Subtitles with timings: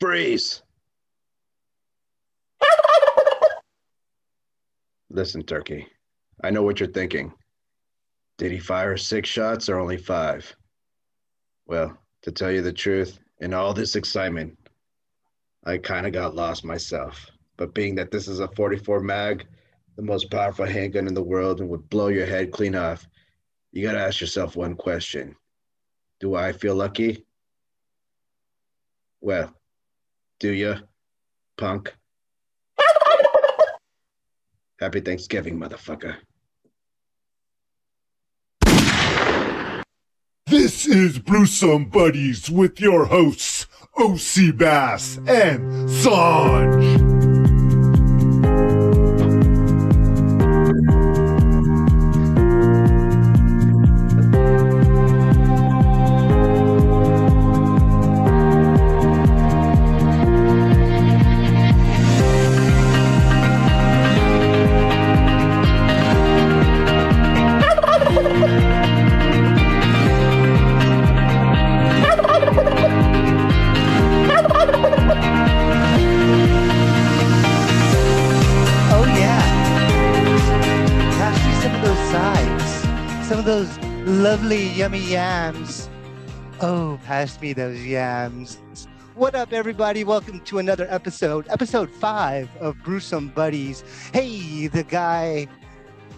[0.00, 0.62] Freeze.
[5.10, 5.86] Listen, Turkey.
[6.42, 7.32] I know what you're thinking.
[8.36, 10.54] Did he fire six shots or only five?
[11.66, 14.58] Well, to tell you the truth, in all this excitement,
[15.64, 17.30] I kind of got lost myself.
[17.56, 19.46] But being that this is a 44 mag,
[19.96, 23.06] the most powerful handgun in the world and would blow your head clean off,
[23.72, 25.36] you gotta ask yourself one question
[26.20, 27.24] Do I feel lucky?
[29.20, 29.54] Well,
[30.38, 30.76] do you,
[31.56, 31.94] punk?
[34.80, 36.16] Happy Thanksgiving, motherfucker.
[40.46, 43.66] This is Brewsome Buddies with your hosts,
[43.96, 47.13] OC Bass and Sanj.
[85.04, 85.88] Yams.
[86.60, 88.58] Oh, pass me those yams.
[89.14, 90.02] What up, everybody?
[90.02, 93.84] Welcome to another episode, episode five of Brewsome Buddies.
[94.12, 95.46] Hey, the guy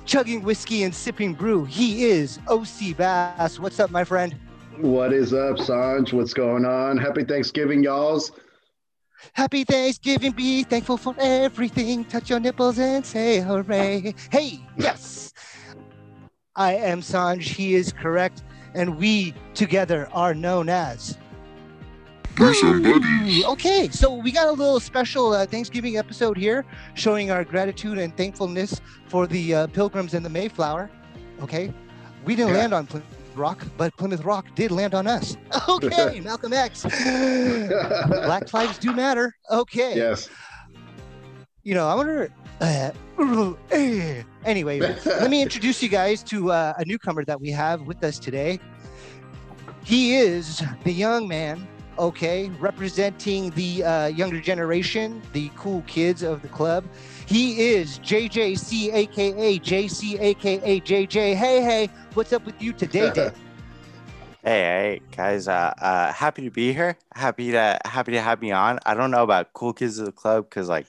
[0.05, 1.65] chugging whiskey and sipping brew.
[1.65, 3.59] He is OC Bass.
[3.59, 4.37] What's up, my friend?
[4.79, 6.13] What is up, Sanj?
[6.13, 6.97] What's going on?
[6.97, 8.31] Happy Thanksgiving, y'alls.
[9.33, 12.05] Happy Thanksgiving, be thankful for everything.
[12.05, 14.15] Touch your nipples and say hooray.
[14.31, 15.33] Hey, yes.
[16.55, 18.43] I am Sanj, he is correct,
[18.77, 21.19] and we together are known as.
[22.39, 28.15] Okay, so we got a little special uh, Thanksgiving episode here showing our gratitude and
[28.15, 30.91] thankfulness for the uh, pilgrims and the Mayflower.
[31.43, 31.73] Okay,
[32.27, 32.59] we didn't Yeah.
[32.59, 35.37] land on Plymouth Rock, but Plymouth Rock did land on us.
[35.69, 36.83] Okay, Malcolm X.
[36.83, 39.35] Black lives do matter.
[39.51, 39.97] Okay.
[39.97, 40.29] yes.
[41.67, 42.33] You know, I wonder.
[42.61, 42.93] Uh,
[44.45, 48.21] anyway, let me introduce you guys to uh, a newcomer that we have with us
[48.21, 48.61] today.
[49.83, 51.67] He is the young man,
[51.99, 56.85] okay, representing the uh, younger generation, the cool kids of the club.
[57.27, 61.35] He is JJC, aka JC, aka JJ.
[61.35, 63.33] Hey, hey, what's up with you today, Dave?
[64.45, 65.49] Hey, hey, guys!
[65.49, 66.97] Uh, uh, happy to be here.
[67.13, 68.79] Happy to happy to have me on.
[68.87, 70.87] I don't know about cool kids of the club because like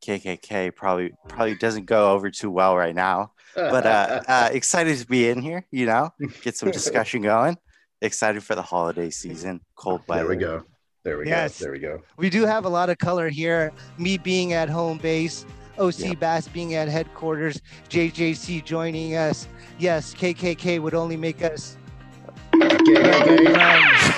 [0.00, 3.32] KKK probably probably doesn't go over too well right now.
[3.54, 5.66] But uh, uh, excited to be in here.
[5.70, 6.10] You know,
[6.42, 7.58] get some discussion going.
[8.02, 9.60] Excited for the holiday season.
[9.76, 10.22] Cold weather.
[10.22, 10.62] there we go.
[11.02, 11.58] There we Yes.
[11.58, 11.64] go.
[11.64, 12.02] There we go.
[12.16, 13.72] We do have a lot of color here.
[13.98, 15.44] Me being at home base,
[15.78, 16.18] OC Yep.
[16.20, 19.48] Bass being at headquarters, JJC joining us.
[19.78, 21.76] Yes, KKK would only make us.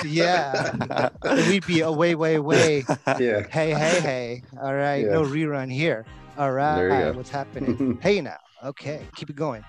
[0.05, 1.09] Yeah,
[1.47, 2.83] we'd be away, way, way.
[3.19, 3.47] Yeah.
[3.49, 4.43] Hey, hey, hey.
[4.61, 6.05] All right, no rerun here.
[6.37, 7.17] All right, There you go.
[7.17, 7.97] what's happening?
[8.01, 8.37] hey now.
[8.63, 9.63] Okay, keep it going.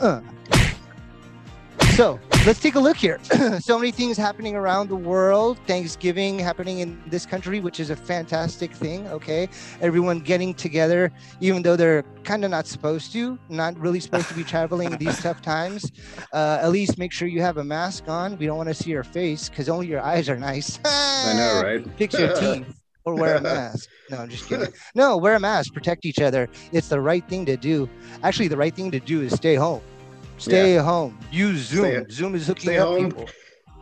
[0.00, 0.20] Uh.
[1.94, 3.20] So let's take a look here.
[3.60, 5.60] so many things happening around the world.
[5.68, 9.06] Thanksgiving happening in this country, which is a fantastic thing.
[9.06, 9.48] Okay,
[9.80, 14.34] everyone getting together, even though they're kind of not supposed to, not really supposed to
[14.34, 15.92] be traveling in these tough times.
[16.32, 18.36] Uh, at least make sure you have a mask on.
[18.38, 20.80] We don't want to see your face because only your eyes are nice.
[20.84, 21.86] I know, right?
[21.96, 23.88] Fix your teeth or wear a mask.
[24.10, 24.72] No, I'm just kidding.
[24.96, 26.48] No, wear a mask, protect each other.
[26.72, 27.88] It's the right thing to do.
[28.24, 29.82] Actually, the right thing to do is stay home.
[30.38, 31.18] Stay home.
[31.30, 31.84] Use Zoom.
[31.84, 33.10] Stay- Zoom is hooking stay up home.
[33.10, 33.28] people.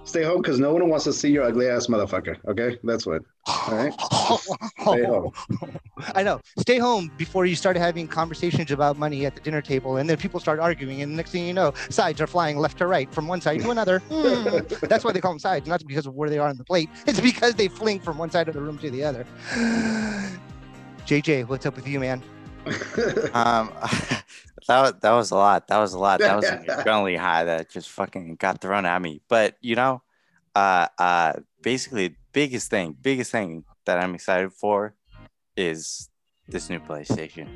[0.04, 2.36] Stay home because no one wants to see your ugly ass motherfucker.
[2.48, 3.22] Okay, that's what.
[3.46, 3.92] All right.
[4.80, 5.32] Stay home.
[6.14, 6.40] I know.
[6.58, 10.16] Stay home before you start having conversations about money at the dinner table, and then
[10.16, 13.12] people start arguing, and the next thing you know, sides are flying left to right
[13.14, 14.00] from one side to another.
[14.10, 14.58] Hmm.
[14.86, 16.90] That's why they call them sides, not because of where they are on the plate.
[17.06, 19.25] It's because they fling from one side of the room to the other.
[21.06, 22.22] JJ, what's up with you, man?
[23.34, 23.72] Um,
[24.69, 25.69] that that was a lot.
[25.69, 26.20] That was a lot.
[26.20, 29.20] That was an adrenaline high that just fucking got thrown at me.
[29.29, 30.03] But you know,
[30.55, 31.32] uh, uh,
[31.62, 34.94] basically, biggest thing, biggest thing that I'm excited for
[35.56, 36.09] is
[36.49, 37.49] this new PlayStation.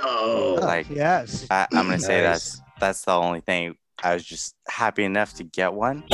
[0.00, 1.46] oh, Like, yes.
[1.50, 2.24] I, I'm gonna say Nice.
[2.24, 3.76] that's that's the only thing.
[4.02, 6.04] I was just happy enough to get one.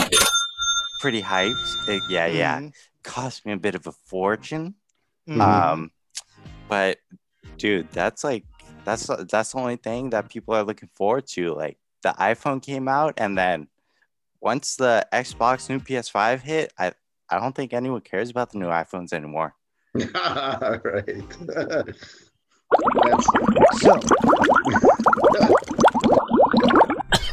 [1.01, 1.89] Pretty hyped.
[1.89, 2.61] It- yeah, yeah.
[2.61, 2.73] Mhm.
[3.03, 4.75] Cost me a bit of a fortune.
[5.29, 5.41] Mhm.
[5.41, 5.91] Um,
[6.69, 6.99] but
[7.59, 8.45] dude, that's like
[8.85, 11.55] that's that's the only thing that people are looking forward to.
[11.55, 13.69] Like the iPhone came out, and then
[14.41, 16.93] once the Xbox new PS5 hit, I
[17.29, 19.55] I don't think anyone cares about the new iPhones anymore.
[19.95, 21.25] right.
[23.79, 24.01] So,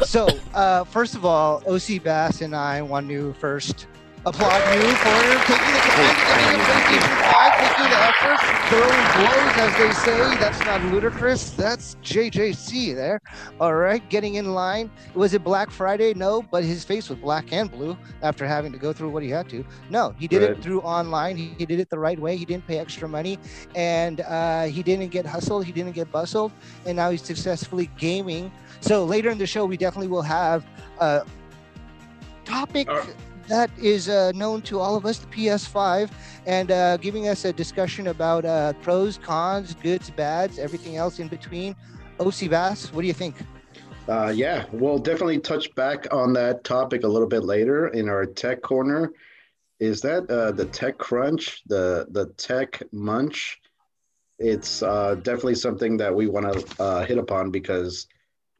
[0.03, 3.87] so uh, first of all, OC Bass and I want to first
[4.25, 8.39] applaud you for taking the time to get into PlayStation 5, making the effort,
[8.69, 10.37] throwing blows, as they say.
[10.39, 11.49] That's not ludicrous.
[11.51, 13.19] That's JJC there.
[13.59, 14.91] All right, getting in line.
[15.15, 16.13] Was it Black Friday?
[16.13, 19.29] No, but his face was black and blue after having to go through what he
[19.29, 19.65] had to.
[19.89, 21.35] No, he did it through online.
[21.35, 22.37] He, he did it the right way.
[22.37, 23.39] He didn't pay extra money,
[23.75, 25.65] and uh, he didn't get hustled.
[25.65, 26.51] He didn't get bustled,
[26.85, 28.51] and now he's successfully gaming.
[28.81, 30.63] So later in the show, we definitely will have
[30.99, 31.25] a
[32.45, 33.05] topic Uh,
[33.51, 36.09] that is uh, known to all of us, the PS5,
[36.45, 41.27] and uh, giving us a discussion about uh, pros, cons, goods, bads, everything else in
[41.27, 41.75] between.
[42.21, 43.35] OC Bass, what do you think?
[44.07, 48.25] Uh, yeah, we'll definitely touch back on that topic a little bit later in our
[48.25, 49.11] tech corner.
[49.81, 53.59] Is that uh, the tech crunch, the the tech munch?
[54.39, 58.07] It's uh, definitely something that we want to hit upon because,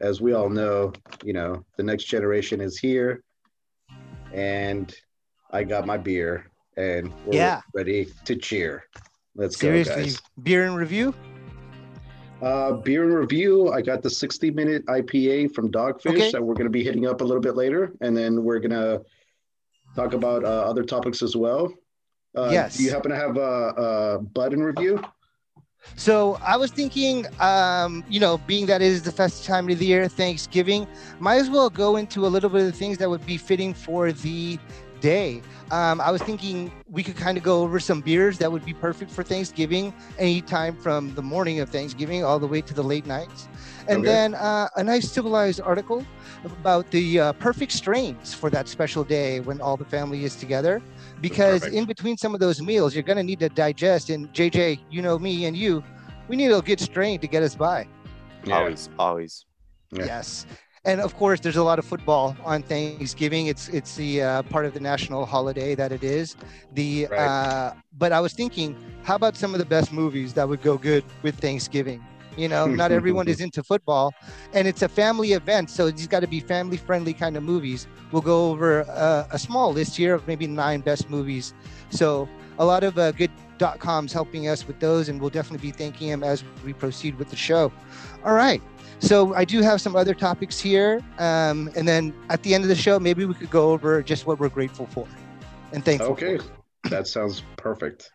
[0.02, 0.92] as we all know,
[1.24, 3.24] you know, the next generation is here,
[4.33, 4.94] and
[5.51, 7.62] I got my beer, and we're Yeah.
[7.74, 8.83] ready to cheer.
[9.36, 10.22] Let's Seriously, go, guys.
[10.44, 11.13] beer and review.
[12.42, 13.69] Uh, beer and review.
[13.72, 16.31] I got the 60 minute IPA from Dogfish Okay.
[16.31, 17.94] that we're going to be hitting up a little bit later.
[18.01, 19.04] And then we're going to
[19.95, 21.72] talk about uh, other topics as well.
[22.36, 22.77] Uh, Yes.
[22.77, 23.42] Do you happen to have a,
[24.18, 25.04] a Bud in review?
[25.95, 29.80] So I was thinking, um, you know, being that it is the festive time of
[29.80, 30.88] the year, Thanksgiving,
[31.19, 33.74] might as well go into a little bit of the things that would be fitting
[33.74, 34.60] for the
[35.00, 35.42] day.
[35.72, 38.74] Um, I was thinking we could kind of go over some beers that would be
[38.74, 43.06] perfect for Thanksgiving, anytime from the morning of Thanksgiving all the way to the late
[43.06, 43.48] nights.
[43.88, 44.07] And Okay.
[44.10, 46.06] then uh, a nice civilized article
[46.44, 50.81] about the uh, perfect strains for that special day when all the family is together.
[51.22, 51.76] Because Perfect.
[51.76, 54.10] in between some of those meals, you're going to need to digest.
[54.10, 55.84] And JJ, you know me and you,
[56.28, 57.88] we need a good strain to get us by.
[58.52, 59.46] Always, always.
[59.92, 60.06] Yeah.
[60.06, 60.46] Yes.
[60.84, 63.46] And of course, there's a lot of football on Thanksgiving.
[63.46, 66.36] It's it's the uh, part of the national holiday that it is.
[66.74, 67.20] The Right.
[67.20, 70.78] uh, but I was thinking, how about some of the best movies that would go
[70.80, 72.04] good with Thanksgiving?
[72.38, 74.13] You know, not everyone is into football,
[74.54, 77.88] and it's a family event, so it's got to be family friendly kind of movies.
[78.12, 81.54] We'll go over uh, a small list here of maybe nine best movies.
[81.89, 85.69] So a lot of uh, good dot coms helping us with those, and we'll definitely
[85.69, 87.72] be thanking him as we proceed with the show.
[88.24, 88.62] All right.
[89.00, 92.68] So I do have some other topics here, um, and then at the end of
[92.69, 95.07] the show, maybe we could go over just what we're grateful for
[95.74, 96.12] and thankful.
[96.12, 96.38] Okay.
[96.38, 96.89] For.
[96.89, 98.12] That sounds perfect.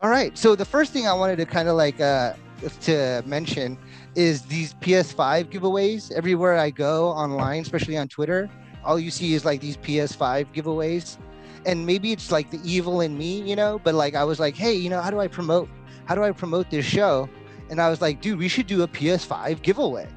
[0.00, 0.36] All right.
[0.38, 2.34] So the first thing I wanted to kind of like uh,
[2.82, 3.76] to mention
[4.14, 6.12] is these PS5 giveaways.
[6.12, 8.48] Everywhere I go online, especially on Twitter,
[8.84, 11.18] all you see is like these PS5 giveaways,
[11.66, 13.80] and maybe it's like the evil in me, you know.
[13.82, 15.68] But like I was like, hey, you know, how do I promote?
[16.06, 17.28] How do I promote this show?
[17.68, 20.08] And I was like, dude, we should do a PS5 giveaway.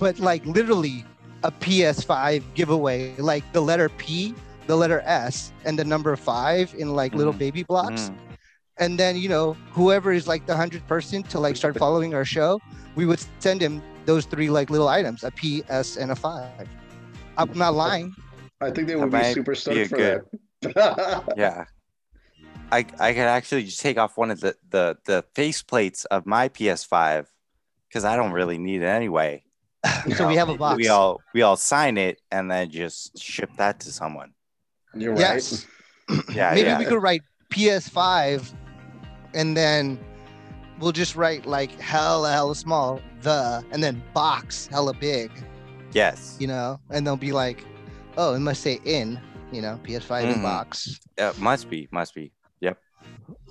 [0.00, 1.04] But like literally
[1.44, 4.34] a PS5 giveaway, like the letter P,
[4.66, 7.38] the letter S, and the number five in like little Mhm.
[7.38, 8.16] baby blocks Mm.
[8.80, 12.24] And then you know whoever is like the hundredth person to like start following our
[12.24, 12.60] show
[12.96, 16.68] we would send him those three like little items a p s and a five
[17.38, 18.14] i'm not lying
[18.62, 20.24] I think they That would be might super be stoked for good-
[20.74, 21.32] that.
[21.36, 21.64] Yeah.
[22.70, 26.26] I I could actually just take off one of the the the face plates of
[26.26, 27.24] my PS5
[27.88, 29.42] because I don't really need it anyway.
[30.14, 33.48] so we have a box We all we all sign it and then just ship
[33.56, 34.32] that to someone.
[34.94, 35.20] You're right.
[35.20, 35.66] yes
[36.34, 36.78] Yeah, maybe yeah.
[36.78, 38.52] we could write ps5
[39.34, 39.98] and then
[40.78, 45.30] we'll just write like hella hella small the and then box hella big
[45.92, 46.36] Yes.
[46.40, 47.64] you know and they'll be like
[48.16, 49.20] oh it must say in
[49.52, 50.42] you know ps5 in Mhm.
[50.42, 51.86] box Uh, must be.
[51.92, 52.32] Must be.
[52.60, 52.78] Yep.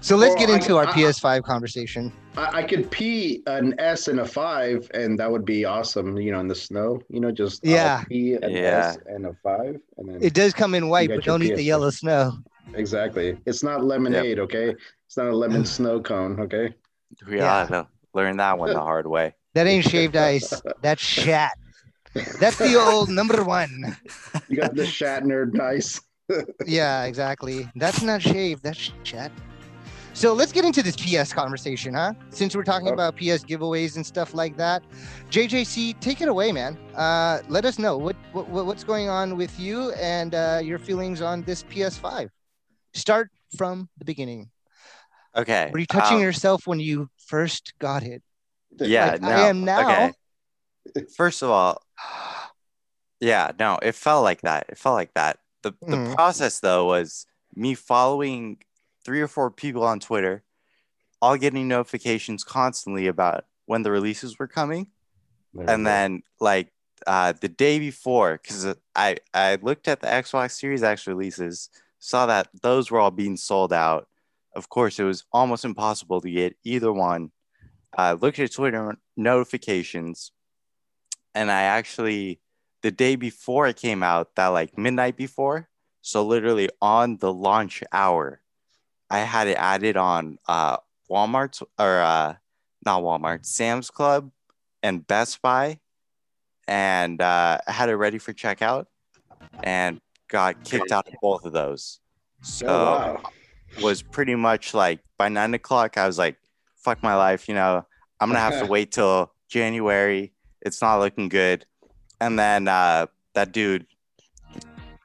[0.00, 3.74] so let's Well, get I- into our I- ps5 conversation I, I could P an
[3.78, 6.16] S and a five, and that would be awesome.
[6.16, 6.98] You know, in the snow.
[7.10, 8.04] You know, just uh, Yeah.
[8.08, 8.94] P an Yeah.
[8.94, 11.62] S and a five, and then it does come in white but don't eat the
[11.62, 12.32] yellow snow
[12.74, 13.38] exactly.
[13.46, 14.74] It's not lemonade, okay?
[15.06, 16.74] It's not a lemon snow cone, okay?
[17.28, 17.52] We Yeah.
[17.52, 19.34] all had to learn that one the hard way.
[19.54, 20.52] That ain't shaved ice.
[20.80, 21.52] That's shat.
[22.40, 23.96] That's the old number one.
[24.48, 26.00] You got the Shatner dice.
[26.66, 27.70] Yeah, exactly.
[27.76, 28.62] That's not shaved.
[28.62, 29.30] That's shat.
[30.14, 32.12] So let's get into this PS conversation, huh?
[32.30, 32.92] Since we're talking Oh.
[32.94, 34.82] about PS giveaways and stuff like that,
[35.30, 36.78] JJC, take it away, man.
[36.94, 41.20] Uh, let us know what, what what's going on with you and uh, your feelings
[41.20, 42.28] on this PS5.
[42.94, 44.50] Start from the beginning.
[45.36, 45.70] Okay.
[45.72, 48.22] Were you touching um, yourself when you first got it?
[48.78, 49.12] Yeah.
[49.12, 49.28] like no.
[49.28, 49.80] I am now.
[49.80, 50.12] Okay.
[51.16, 51.82] First of all,
[53.20, 54.66] yeah, no, it felt like that.
[54.68, 55.38] It felt like that.
[55.62, 56.14] the the Mhm.
[56.14, 58.58] process though was me following
[59.04, 60.42] three or four people on Twitter,
[61.20, 64.90] all getting notifications constantly about when the releases were coming,
[65.54, 65.90] There we and go.
[65.90, 66.72] then like
[67.06, 71.68] uh, the day before, because I I looked at the Xbox Series X releases,
[72.02, 74.08] saw that those were all being sold out.
[74.56, 77.30] Of course, it was almost impossible to get either one.
[77.96, 80.32] I looked at Twitter notifications,
[81.32, 82.40] and I actually
[82.82, 85.68] the day before it came out, that like midnight before,
[86.00, 88.42] so literally on the launch hour,
[89.08, 90.78] I had it added on uh,
[91.08, 92.34] Walmart or uh,
[92.84, 94.32] not Walmart, Sam's Club,
[94.82, 95.78] and Best Buy,
[96.66, 98.86] and uh, had it ready for checkout,
[99.62, 100.00] and
[100.32, 102.00] got kicked out of both of those.
[102.40, 103.22] So oh, wow.
[103.82, 106.36] was pretty much like by nine o'clock, I was like,
[106.76, 107.86] fuck my life, you know,
[108.18, 110.32] I'm gonna have to wait till January.
[110.62, 111.66] It's not looking good.
[112.20, 113.86] And then uh, that dude,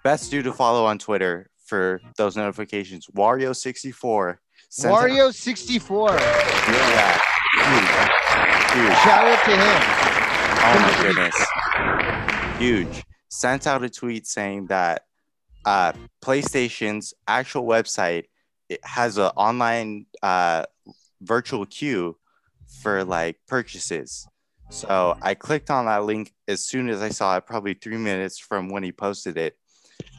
[0.04, 4.38] best dude to follow on Twitter for those notifications, Wario64.
[4.80, 6.10] Wario 64.
[6.12, 7.22] Yeah.
[7.54, 8.08] Huge.
[8.74, 8.98] Huge.
[9.04, 10.08] Shout out to him.
[10.64, 11.36] Oh my goodness.
[12.60, 13.04] Huge.
[13.30, 15.07] Sent out a tweet saying that
[15.68, 15.92] uh,
[16.24, 18.26] PlayStation's actual website
[18.70, 20.64] it has an online uh,
[21.22, 22.18] virtual queue
[22.82, 24.28] for like purchases.
[24.70, 28.38] So I clicked on that link as soon as I saw it, probably three minutes
[28.40, 29.56] from when he posted it.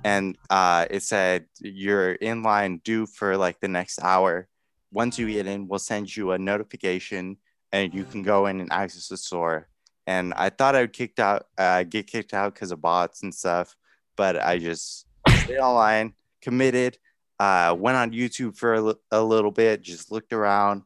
[0.05, 4.49] And uh, it said, You're in line due for like the next hour.
[4.91, 7.37] Once you get in, we'll send you a notification
[7.73, 9.69] and you can go in and access the store
[10.07, 13.35] and I thought I would kicked out, uh, get kicked out because of bots and
[13.35, 13.77] stuff,
[14.17, 15.08] but I just
[15.49, 16.13] stayed online,
[16.43, 16.99] committed,
[17.41, 20.83] uh, went on YouTube for a, little bit, just looked around,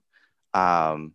[0.55, 1.15] um,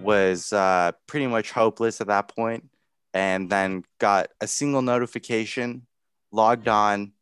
[0.00, 2.68] was uh, pretty much hopeless at that point,
[3.14, 5.86] and then got a single notification,
[6.30, 7.12] logged on,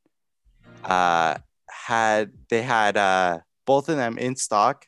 [0.85, 1.37] uh,
[1.71, 4.87] had they had uh, both of them in stock.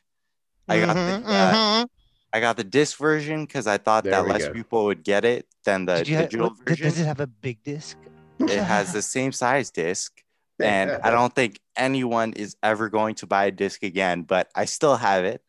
[0.67, 1.87] I got Mhm, the, uh, mhm.
[2.33, 4.53] I got the disc version because I thought There that less go.
[4.53, 6.87] people would get it than the Did ha- digital what- version.
[6.87, 7.97] Does it have a big disc?
[8.39, 10.21] It has the same size disc,
[10.59, 14.23] and I don't think anyone is ever going to buy a disc again.
[14.23, 15.41] But I still have it,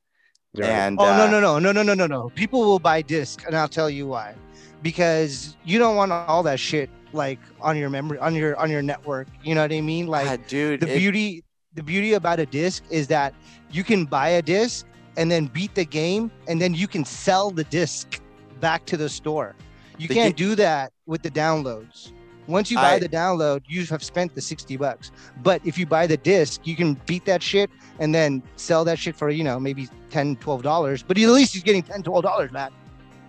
[0.54, 0.68] Right.
[0.68, 2.30] and Oh no uh, no no no no no no no!
[2.34, 4.34] People will buy disc, and I'll tell you why.
[4.82, 8.82] Because you don't want all that shit like on your memory on your on your
[8.82, 9.28] network.
[9.42, 10.06] You know what I mean?
[10.06, 13.32] Like ah, dude, the it- beauty the beauty about a disc is that
[13.70, 14.84] you can buy a disc
[15.16, 18.20] and then beat the game, and then you can sell the disc
[18.60, 19.54] back to the store.
[19.98, 22.12] You The can't ga- do that with the downloads.
[22.46, 25.12] Once you buy I- the download, you have spent the 60 bucks.
[25.42, 28.98] But if you buy the disc, you can beat that shit and then sell that
[28.98, 31.02] shit for, you know, maybe 10, 12 dollars.
[31.02, 32.72] But at least he's getting 10, 12 dollars back.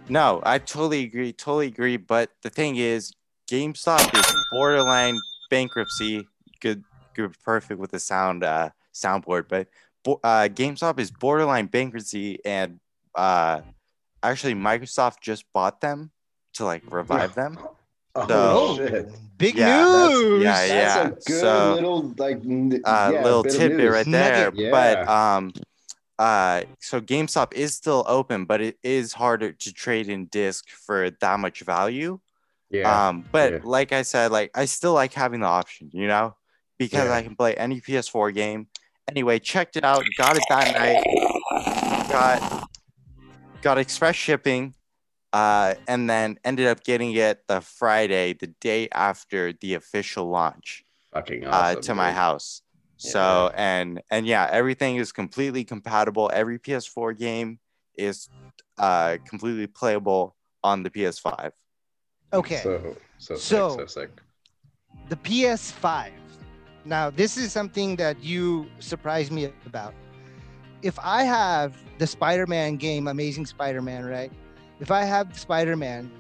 [0.10, 1.32] No, I totally agree.
[1.32, 1.98] Totally agree.
[1.98, 3.13] But the thing is,
[3.50, 5.17] GameStop is borderline
[5.50, 6.27] bankruptcy.
[6.60, 9.48] Good, good, perfect with the sound uh, soundboard.
[9.48, 9.67] But
[10.05, 12.79] uh, GameStop is borderline bankruptcy, and
[13.15, 13.62] uh,
[14.22, 16.12] actually, Microsoft just bought them
[16.53, 17.58] to like revive them.
[18.15, 19.10] Oh, So- shit.
[19.38, 20.43] Big Yeah, news.
[20.43, 21.01] that's- yeah, That's yeah.
[21.08, 24.51] a good so- little like n- uh, yeah, little tidbit right there.
[24.51, 24.72] Nugget.
[24.72, 25.51] But um,
[26.20, 31.10] uh, so GameStop is still open, but it is harder to trade in disc for
[31.20, 32.20] that much value.
[32.70, 33.08] Yeah.
[33.10, 33.60] Um, but yeah.
[33.63, 36.36] like I said, like I still like having the option, you know,
[36.77, 37.15] because Yeah.
[37.15, 38.67] I can play any PS4 game.
[39.10, 42.70] Anyway, checked it out, got it that night, got
[43.62, 44.74] got express shipping,
[45.33, 50.83] uh, and then ended up getting it the Friday, the day after the official launch
[51.13, 51.81] Fucking uh, awesome.
[51.81, 52.15] to my dude.
[52.17, 52.61] house.
[52.97, 56.31] So and and yeah, everything is completely compatible.
[56.33, 57.59] Every PS4 game
[57.97, 58.29] is
[58.77, 61.51] uh, completely playable on the PS5.
[62.31, 62.61] Okay.
[62.63, 64.09] So so So- sick, so sick.
[65.09, 66.11] the PS5.
[66.85, 69.93] Now, this is something that you surprised me about.
[70.81, 74.31] If I have the Spider Man game, Amazing Spider Man, right?
[74.80, 76.12] If I have Spider Man,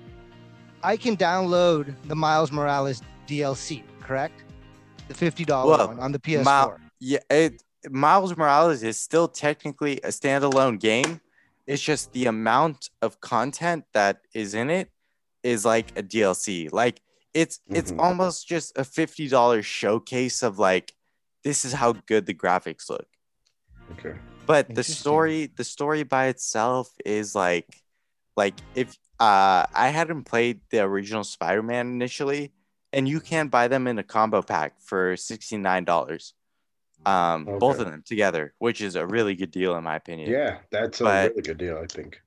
[0.83, 4.43] I can download the Miles Morales DLC, correct?
[5.07, 6.43] The $50 Well, one on the PS4.
[6.45, 11.19] Mil- Yeah, it Miles Morales is still technically a standalone game.
[11.67, 14.89] It's just the amount of content that is in it
[15.43, 16.69] is like a DLC.
[16.71, 17.01] Like
[17.33, 17.99] it's it's Mhm.
[17.99, 20.93] almost just a fifty dollars showcase of like
[21.43, 23.07] this is how good the graphics look.
[23.93, 24.15] Okay.
[24.45, 27.82] But the story the story by itself is like
[28.35, 32.51] like if uh I hadn't played the original Spider-Man initially,
[32.91, 36.33] and you can buy them in a combo pack for $69
[37.05, 40.29] um both of them together which is a really good deal in my opinion.
[40.31, 42.21] Yeah, that's a But- really good deal, I think.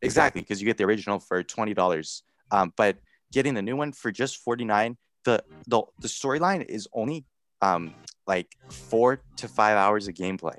[0.00, 2.96] exactly because you get the original for $20 um but
[3.32, 7.24] getting the new one for just 49 the the, the storyline is only
[7.60, 7.94] um
[8.26, 10.58] like four to five hours of gameplay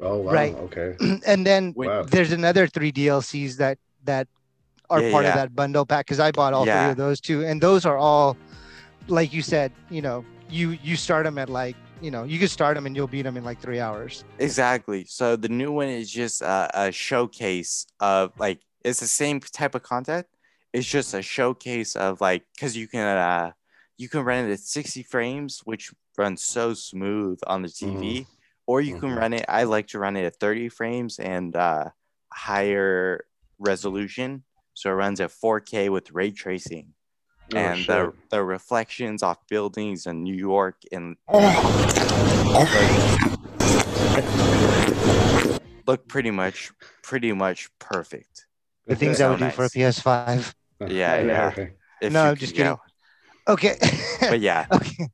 [0.00, 0.32] Oh wow.
[0.32, 0.54] Right.
[0.54, 0.96] Okay.
[1.26, 2.02] and then Wow.
[2.02, 4.28] there's another three DLCs that that
[4.90, 5.30] are Yeah, part yeah.
[5.30, 7.98] of that bundle pack because I bought all three of those too, and those are
[7.98, 8.36] all,
[9.06, 12.48] like you said, you know, you you start them at like you know you can
[12.48, 14.24] start them and you'll beat them in like three hours.
[14.38, 19.40] exactly so the new one is just a, a showcase of like it's the same
[19.40, 20.24] type of content
[20.72, 23.50] it's just a showcase of like because you can uh
[23.96, 28.26] you can run it at 60 frames which runs so smooth on the tv
[28.68, 29.16] or you can Mhm.
[29.16, 31.88] run it i like to run it at 30 frames and uh
[32.32, 33.24] higher
[33.58, 34.44] resolution
[34.74, 36.92] so it runs at 4k with ray tracing
[37.54, 37.86] Oh, and shit.
[37.88, 41.16] the, the reflections off buildings in new york and
[45.86, 46.70] look pretty much
[47.02, 48.46] pretty much perfect
[48.86, 49.70] The things so I would do for a.
[49.70, 50.54] PS5.
[50.88, 51.46] Yeah, yeah.
[51.48, 51.72] Okay.
[52.08, 52.74] No, I'm just kidding.
[52.74, 52.80] go.
[53.48, 53.76] Okay.
[54.20, 55.08] but yeah okay.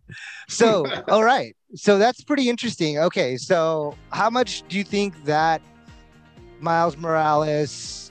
[0.49, 1.55] So, all right.
[1.75, 2.99] So that's pretty interesting.
[2.99, 3.37] Okay.
[3.37, 5.63] So, how much do you think that
[6.61, 8.11] Miles Morales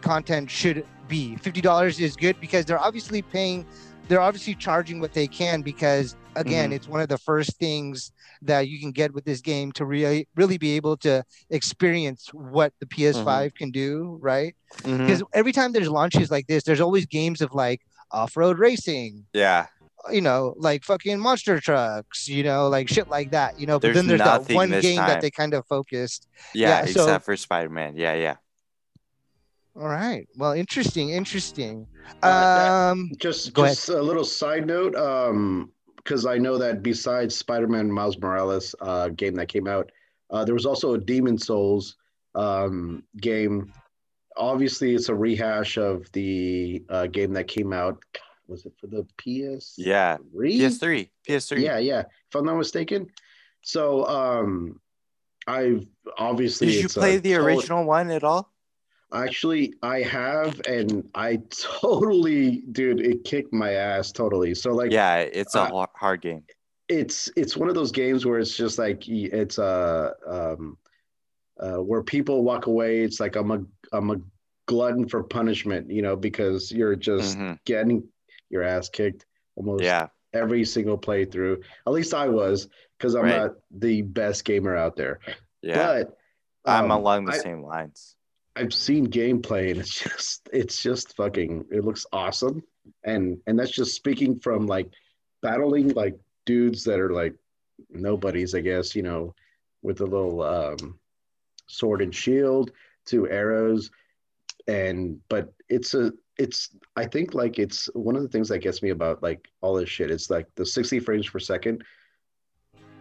[0.00, 1.36] content should be?
[1.42, 3.66] $50 is good because they're obviously paying,
[4.08, 6.74] they're obviously charging what they can because, again, Mhm.
[6.74, 10.28] it's one of the first things that you can get with this game to really,
[10.36, 14.54] really be able to experience what the PS5 can do, right?
[14.84, 14.98] Mhm.
[14.98, 17.80] Because every time there's launches like this, there's always games of like
[18.12, 19.66] off-road racing, yeah
[20.10, 23.78] you know, like fucking monster trucks, you know, like shit like that, you know.
[23.78, 26.26] But There's then there's that one this game that they kind of focused.
[26.54, 28.36] yeah, Yeah, so- except for spider-man yeah yeah
[29.76, 30.26] All right.
[30.36, 31.86] Well, interesting, interesting.
[32.22, 33.76] Uh, Um, Just Go ahead.
[33.76, 39.08] just a little side note, um, because I know that besides Spider-Man Miles Morales uh,
[39.10, 39.90] game that came out,
[40.30, 41.96] uh, there was also a Demon's Souls
[42.34, 43.72] um, game.
[44.36, 48.02] Obviously, it's a rehash of the uh, game that came out.
[48.48, 49.74] Was it for the PS?
[49.78, 52.00] yeah ps3 ps3 Yeah, yeah.
[52.00, 53.08] If I'm not mistaken.
[53.62, 54.80] So, um,
[55.46, 55.86] I've
[56.18, 56.68] obviously.
[56.68, 58.50] did you play the original one at all
[59.14, 64.54] Actually, I have, and I totally, dude, it kicked my ass totally.
[64.54, 66.44] So, like, yeah it's a uh, hard game
[66.92, 70.76] it's it's one of those games where it's just like it's a um,
[71.62, 73.02] uh, where people walk away.
[73.02, 74.16] It's like I'm a I'm a
[74.66, 77.58] glutton for punishment, you know, because you're just Mhm.
[77.64, 78.08] getting
[78.50, 79.24] your ass kicked
[79.56, 81.62] almost yeah every single playthrough.
[81.86, 83.36] At least I was, because I'm Right.
[83.42, 85.20] not the best gamer out there.
[85.62, 86.18] yeah But
[86.64, 88.16] i'm um, along the I- same lines
[88.54, 92.62] I've seen gameplay and it's just it's just fucking it looks awesome.
[93.04, 94.88] And and that's just speaking from like
[95.40, 97.34] battling like dudes that are like
[97.90, 99.34] nobodies, I guess, you know,
[99.82, 100.98] with a little um
[101.72, 102.70] sword and shield,
[103.06, 103.90] two arrows.
[104.68, 108.82] And but it's a it's I think like it's one of the things that gets
[108.82, 110.10] me about like all this shit.
[110.10, 111.82] It's like the 60 frames per second.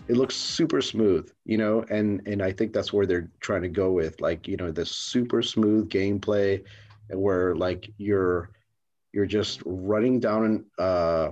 [0.08, 3.70] It looks super smooth, you know, and and I think that's where they're trying to
[3.70, 6.64] go with like, you know, the super smooth gameplay
[7.10, 8.50] where like you're
[9.14, 11.30] you're just running down uh,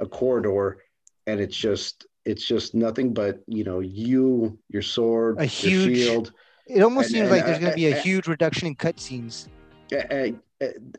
[0.00, 0.78] a corridor
[1.26, 5.98] and it's just it's just nothing but, you know, you, your sword, A your huge-
[5.98, 6.32] shield,
[6.68, 8.76] it almost and- seems and like there's going to be a I- huge reduction in
[8.76, 9.48] cutscenes.
[10.10, 10.40] and,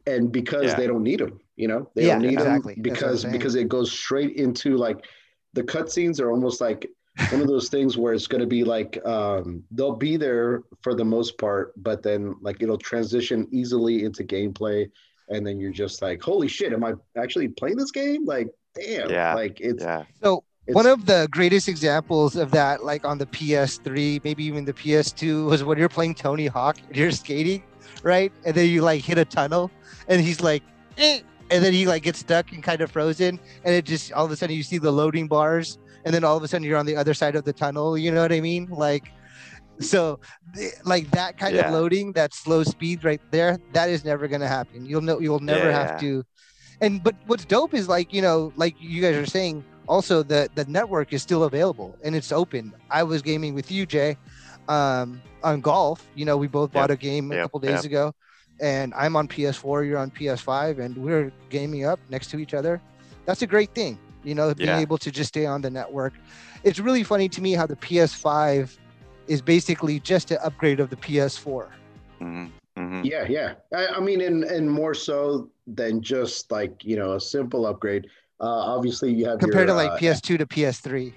[0.07, 0.75] and because Yeah.
[0.75, 2.73] they don't need them, you know, they Yeah, don't need exactly.
[2.75, 5.05] them That's what I'm because because it goes straight into like
[5.53, 6.89] the cutscenes are almost like
[7.31, 10.93] one of those things where it's going to be like um, they'll be there for
[10.95, 14.89] the most part, but then like it'll transition easily into gameplay,
[15.29, 18.25] and then you're just like, holy shit, am I actually playing this game?
[18.25, 22.83] Like, damn, Yeah, like it's, yeah So it's one of the greatest examples of that,
[22.83, 26.95] like on the PS3, maybe even the PS2, was when you're playing Tony Hawk and
[26.95, 27.63] you're skating,
[28.03, 28.31] right?
[28.45, 29.71] And then you like hit a tunnel,
[30.07, 30.63] and he's like,
[30.97, 31.19] eh,
[31.51, 34.31] and then he like gets stuck and kind of frozen, and it just all of
[34.31, 36.85] a sudden you see the loading bars, and then all of a sudden you're on
[36.85, 37.97] the other side of the tunnel.
[37.97, 38.67] You know what I mean?
[38.69, 39.11] Like,
[39.79, 40.19] so
[40.85, 41.67] like that kind Yeah.
[41.67, 44.85] of loading, that slow speed right there, that is never gonna happen.
[44.85, 46.23] You'll know you'll never Yeah, have to.
[46.81, 50.49] And but what's dope is like you know, like you guys are saying, also the
[50.55, 52.73] the network is still available and it's open.
[52.89, 54.17] I was gaming with you, Jay,
[54.69, 56.05] um, on golf.
[56.15, 57.85] You know, we both bought a game a yep, couple days yep.
[57.85, 58.13] ago,
[58.61, 62.81] and I'm on PS4, you're on PS5, and we're gaming up next to each other.
[63.25, 63.99] That's a great thing.
[64.23, 64.79] You know, being Yeah.
[64.79, 66.13] able to just stay on the network.
[66.63, 68.77] It's really funny to me how the PS5
[69.27, 71.69] is basically just an upgrade of the PS4.
[72.19, 72.47] hmm
[72.77, 73.55] hmm yeah, yeah.
[73.73, 78.07] I, I mean, and and more so than just like you know a simple upgrade.
[78.41, 81.13] Uh, obviously, you have compared your, to like uh, PS2 to PS3.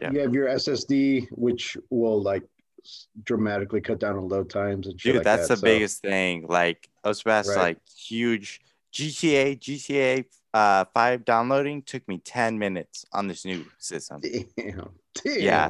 [0.00, 0.10] Yeah.
[0.12, 2.42] You have your SSD, which will like
[3.24, 5.54] dramatically cut down on load times and shit Dude, like that's that.
[5.54, 6.46] the So, biggest thing.
[6.48, 7.56] Like Osebass, Right.
[7.58, 8.60] like huge
[8.92, 14.20] GTA GTA uh, five downloading took me ten minutes on this new system.
[14.20, 14.90] Damn.
[15.24, 15.40] Damn.
[15.40, 15.68] Yeah.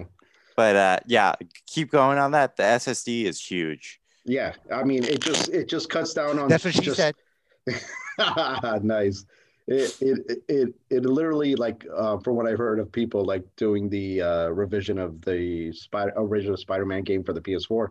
[0.57, 1.35] But uh, yeah,
[1.67, 2.57] keep going on that.
[2.57, 4.01] The SSD is huge.
[4.25, 4.55] Yeah.
[4.73, 6.49] I mean, it just it just cuts down on.
[6.49, 7.15] That's what she just- said.
[8.83, 9.25] nice.
[9.69, 13.89] It, it it it literally like uh, from what I've heard of people like doing
[13.89, 17.89] the uh, revision of the Spider original Spider-Man game for the PS4,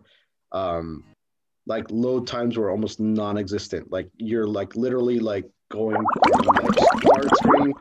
[0.52, 1.02] um,
[1.66, 3.90] like load times were almost non-existent.
[3.90, 7.74] Like you're like literally like going from like start screen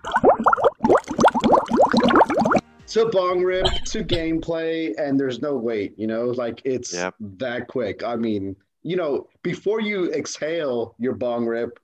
[2.88, 5.98] to bong rip to gameplay, and there's no wait.
[5.98, 7.16] You know, like it's Yep.
[7.38, 8.04] that quick.
[8.04, 11.80] I mean, you know, before you exhale your bong rip,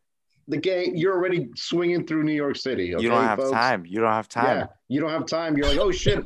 [0.48, 2.96] the game you're already swinging through New York City.
[2.96, 3.52] Okay, you don't have folks?
[3.52, 3.86] time.
[3.86, 4.60] You don't have time.
[4.60, 5.58] Yeah, you don't have time.
[5.58, 6.24] You're like, oh shit,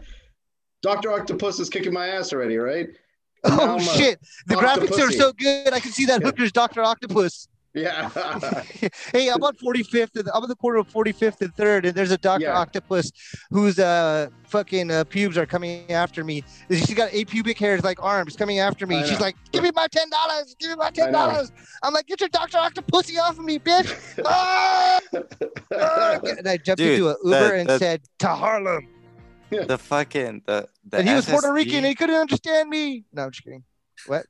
[0.82, 2.88] Doctor Octopus is kicking my ass already, right?
[3.44, 4.20] And Oh shit!
[4.48, 5.74] The graphics are so good.
[5.74, 6.28] I can see that Yeah.
[6.28, 7.48] hooker's Doctor Octopus.
[7.74, 8.10] Yeah.
[9.14, 10.16] hey, I'm on 45th.
[10.20, 12.58] and- I'm on the corner of 45th and Third, and there's a Doctor Yeah.
[12.60, 13.12] Octopus
[13.50, 16.44] whose uh fucking uh, pubes are coming after me.
[16.70, 19.02] She's got apubic hairs like arms coming after me.
[19.06, 20.56] She's like, "Give me my ten dollars!
[20.60, 21.52] Give me my $10.
[21.84, 23.90] I'm like, "Get your Doctor Octopussy off of me, bitch!"
[24.26, 25.00] Ah!
[25.74, 26.20] Ah!
[26.38, 28.88] and I jumped Dude, into an Uber that- and that- said to Harlem,
[29.50, 33.06] The fucking the the and he was Puerto Rican and he couldn't understand me.
[33.14, 33.64] No, I'm just kidding.
[34.08, 34.26] What?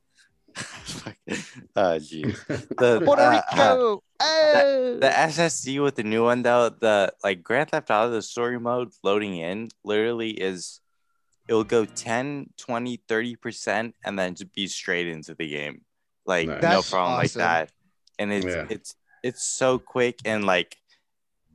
[1.75, 2.45] oh jeez.
[2.47, 4.01] The Puerto uh, uh, oh.
[4.99, 8.89] the SSD with the new one though, the like Grand Theft Auto, the story mode
[9.03, 10.81] loading in literally is
[11.47, 15.81] it will go 10, 20, 30% and then just be straight into the game.
[16.25, 16.61] Like Nice.
[16.61, 17.71] no That's problem like that.
[18.19, 18.67] And it's Yeah.
[18.69, 20.77] it's it's so quick and like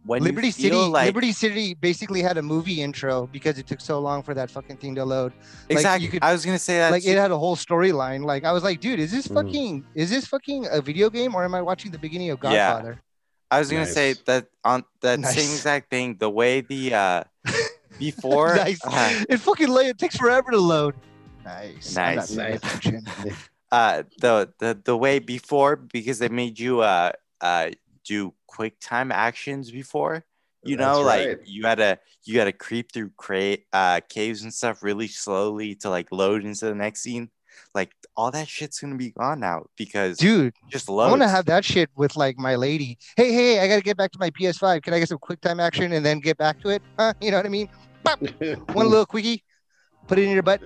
[0.07, 3.67] when you Liberty feel City, like Liberty City basically had a movie intro because it
[3.67, 5.33] took so long for that fucking thing to load.
[5.69, 7.11] you exactly could- I was gonna say that like too.
[7.11, 8.25] it had a whole storyline.
[8.25, 9.35] Like I was like, dude, is this Mhm.
[9.35, 12.57] fucking is this fucking a video game or am I watching the beginning of Godfather?
[12.57, 12.73] Yeah.
[12.75, 13.03] Godfather?
[13.51, 15.35] I was gonna say that on that Nice.
[15.35, 17.23] same exact thing, the way the uh
[17.99, 18.81] before nice.
[18.85, 20.95] uh, it fucking lay, it takes forever to load.
[21.45, 21.95] Nice.
[21.95, 22.33] Nice.
[22.33, 22.61] Nice.
[23.73, 27.71] uh the the the way before because they made you uh uh
[28.07, 30.25] do quick time actions before
[30.63, 31.47] you know That's like right.
[31.47, 36.11] you gotta you gotta creep through cra- uh caves and stuff really slowly to like
[36.11, 37.31] load into the next scene
[37.75, 41.29] like all that shit's gonna be gone now because Dude, it just I want to
[41.29, 42.99] have that shit with like my lady.
[43.17, 44.83] Hey, hey, I gotta get back to my PS5.
[44.83, 46.83] Can I get some quick time action and then get back to it?
[46.99, 47.13] Huh?
[47.21, 47.69] You know what I mean?
[48.73, 49.43] One little quickie,
[50.07, 50.63] put it in your butt,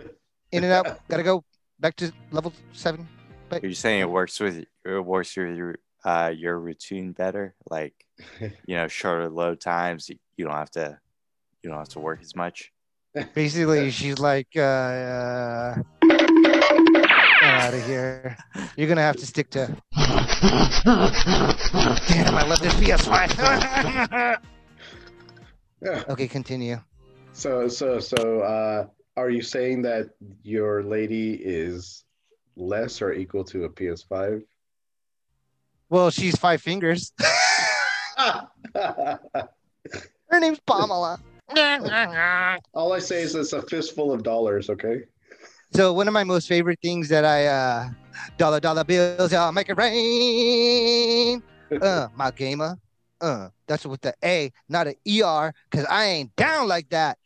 [0.52, 1.00] in and out.
[1.08, 1.44] Gotta go
[1.78, 3.08] back to level seven.
[3.62, 7.94] you're saying it works with it works with your uh your routine better like
[8.40, 10.98] you know shorter load times you, you don't have to
[11.62, 12.72] you don't have to work as much
[13.34, 15.82] Basically, she's like, uh, uh
[17.42, 18.36] out of here.
[18.76, 19.76] You're gonna have to stick to.
[19.94, 20.06] Damn,
[22.34, 24.38] I love this PS5.
[25.82, 26.04] Yeah.
[26.10, 26.78] okay, continue.
[27.32, 28.86] So so so uh
[29.16, 30.10] are you saying that
[30.42, 32.04] your lady is
[32.56, 34.42] less or equal to a PS5?
[35.90, 37.12] Well, she's five fingers.
[38.74, 39.18] Her
[40.38, 41.20] name's Pamela.
[42.72, 45.00] All I say is it's a fistful of dollars, okay?
[45.74, 47.88] So one of my most favorite things that I uh
[48.38, 51.42] dollar dollar bills, y'all make it rain.
[51.82, 52.76] Uh my gamer.
[53.20, 57.16] Uh that's with the A, not an ER, cause I ain't down like that.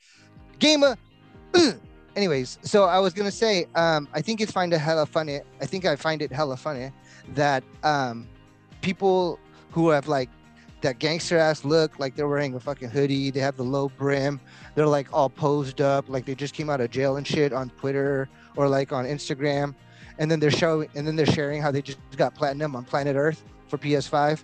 [0.59, 0.97] Gamer.
[1.55, 1.73] Uh.
[2.15, 5.41] Anyways, so I was gonna say, um, I think it's find it hella funny.
[5.61, 6.93] I think I find it hella funny
[7.35, 8.29] that um
[8.85, 10.29] people who have like
[10.83, 14.39] that gangster ass look, like they're wearing a fucking hoodie, they have the low brim,
[14.75, 17.71] they're like all posed up, like they just came out of jail and shit on
[17.71, 19.75] Twitter or like on Instagram,
[20.19, 23.17] and then they're showing and then they're sharing how they just got platinum on Planet
[23.17, 24.43] Earth for PS5.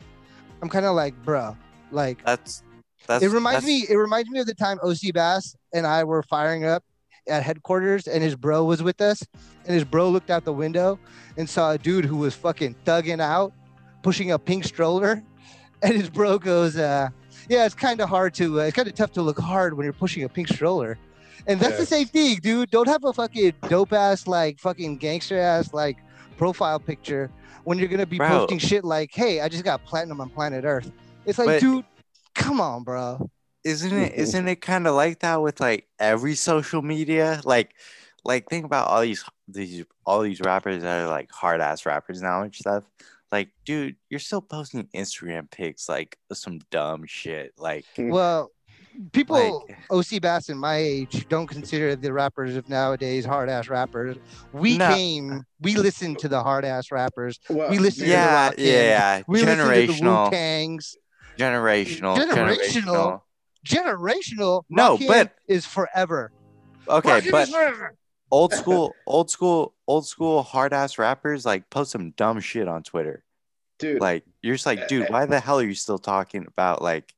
[0.62, 1.54] I'm kind of like, bro,
[1.92, 2.62] like that's
[3.06, 3.94] that's it reminds that's- me.
[3.94, 6.82] It reminds me of the time OC Bass and I were firing up
[7.28, 9.22] at headquarters, and his bro was with us,
[9.66, 10.98] and his bro looked out the window
[11.36, 13.52] and saw a dude who was fucking thugging out,
[14.02, 15.22] pushing a pink stroller,
[15.82, 17.08] and his bro goes, uh,
[17.48, 18.60] "Yeah, it's kind of hard to.
[18.60, 20.98] Uh, it's kind of tough to look hard when you're pushing a pink stroller."
[21.46, 22.70] And that's the same thing, dude.
[22.70, 25.96] Don't have a fucking dope ass, like fucking gangster ass, like
[26.36, 27.30] profile picture
[27.64, 28.28] when you're gonna be Bro.
[28.28, 30.90] posting shit like, "Hey, I just got platinum on planet Earth."
[31.24, 31.84] It's like, But- dude,
[32.34, 33.30] come on, bro.
[33.64, 37.74] isn't it isn't it kind of like that with like every social media like
[38.24, 42.22] like think about all these these all these rappers that are like hard ass rappers
[42.22, 42.84] now and stuff
[43.32, 48.50] like dude you're still posting instagram pics like some dumb shit like Well,
[49.12, 53.68] people Like- OC Bass and my age don't consider the rappers of nowadays hard ass
[53.68, 54.16] rappers.
[54.52, 54.92] We No.
[54.94, 57.38] came, we listened to the hard ass rappers.
[57.48, 60.96] Well, We listen to the yeah yeah We listened to the Wu generational Tangs.
[61.38, 63.20] generational, Generational?
[63.66, 64.62] generational.
[64.68, 66.32] No, Rockin' but- is forever.
[66.88, 67.94] Okay, Rockin' but is forever.
[68.30, 72.82] Old school, old school, old school hard ass rappers like post some dumb shit on
[72.82, 73.24] Twitter.
[73.78, 74.00] dude.
[74.00, 75.12] Like you're just like, dude, eh, eh.
[75.12, 77.14] why the hell are you still talking about like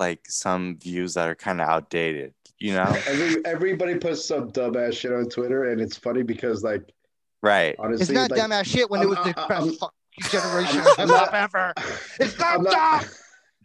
[0.00, 2.34] like some views that are kind of outdated?
[2.58, 2.84] You know?
[3.06, 6.82] Every, everybody puts some dumb ass shit on Twitter, and it's funny because, like,
[7.40, 7.76] right.
[7.78, 10.40] honestly, It's not like, dumbass shit when it I'm- was the I'm- best I'm- fucking
[10.40, 11.72] generation I'm- of I'm not- ever.
[12.18, 13.08] It's not I'm not,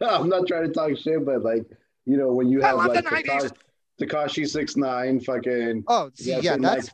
[0.00, 1.64] I'm not trying to talk shit, but like,
[2.06, 3.52] you know, when you I have like the 90s.
[4.00, 6.90] Tekashi six nine, fucking Oh, see, Yeah, yeah, so, that's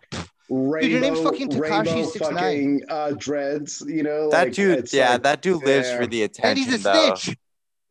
[0.51, 2.81] rainbow, your name's fucking Tekashi rainbow 6ix9ine.
[2.89, 5.97] uh, dreads, you know, That like, dude, yeah, like, that dude lives yeah.
[5.97, 6.65] for the attention.
[6.65, 6.75] and attention.
[6.75, 7.15] he's a though.
[7.15, 7.37] snitch.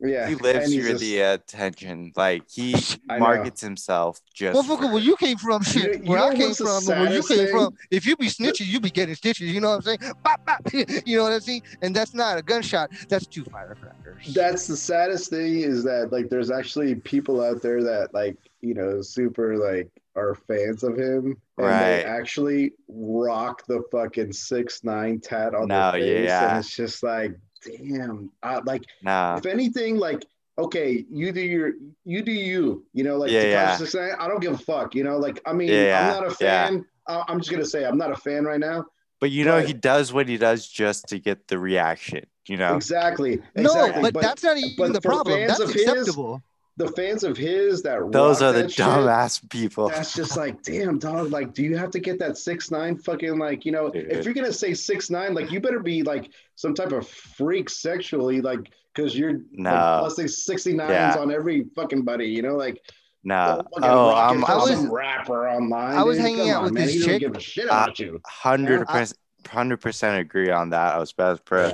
[0.02, 2.14] Yeah, He lives and he's for a- the uh, attention.
[2.16, 2.76] Like he
[3.08, 4.58] markets himself just.
[4.58, 5.84] Motherfucker, for- where you came from, shit.
[5.98, 7.48] You- you where know I came from, where you came thing?
[7.52, 7.74] from.
[7.92, 9.52] If you be snitching, you be getting stitches.
[9.52, 10.00] You know what I'm saying?
[10.24, 10.62] Bop, bop.
[11.06, 11.64] You know what I'm saying?
[11.82, 12.92] And that's not a gunshot.
[13.10, 14.34] That's two firecrackers.
[14.34, 18.74] That's the saddest thing is that like there's actually people out there that like you
[18.74, 21.80] know super like are fans of him and Right.
[21.80, 26.50] they actually rock the fucking six nine tat on No, their face yeah.
[26.50, 30.26] and it's just like damn uh, like Nah, if anything like
[30.58, 31.74] okay you do your
[32.06, 33.78] you do you you know like Yeah, yeah.
[33.78, 36.32] 6ix9ine, I don't give a fuck you know like I mean Yeah, yeah, I'm not
[36.32, 36.68] a yeah.
[36.68, 38.86] fan I- I'm just gonna say I'm not a fan right now
[39.22, 42.26] but you know but- he does what he does just to get the reaction.
[42.48, 42.76] You know.
[42.76, 45.46] exactly no, exactly but, that's not even but the problem.
[45.46, 46.42] That's of his, acceptable.
[46.80, 49.90] The fans of his that Those rock are the that shit, dumbass people.
[49.90, 51.30] That's just like, damn, dog.
[51.30, 54.10] Like, do you have to get that six nine fucking like, you know, Dude.
[54.12, 57.70] if you're gonna say six nine, like, you better be like some type of freak
[57.70, 59.70] sexually, like, because you're No.
[59.72, 61.16] like, plus these 69s Yeah.
[61.20, 62.82] on every fucking buddy, you know, like,
[63.26, 63.62] No.
[63.76, 65.96] fucking Oh, rocking I'm, I was- some rapper online.
[65.98, 66.26] I was dude.
[66.26, 66.86] hanging Come out on, with man.
[66.86, 67.22] this He chick.
[67.22, 68.22] Don't give a shit Uh, you.
[68.26, 70.96] hundred percent, hundred percent agree on that.
[70.96, 71.74] I was best pro.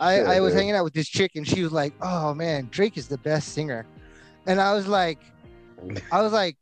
[0.00, 2.96] I, I was hanging out with this chick and she was like, "Oh man, Drake
[2.96, 3.84] is the best singer,"
[4.48, 5.20] and I was like,
[6.10, 6.56] I was like,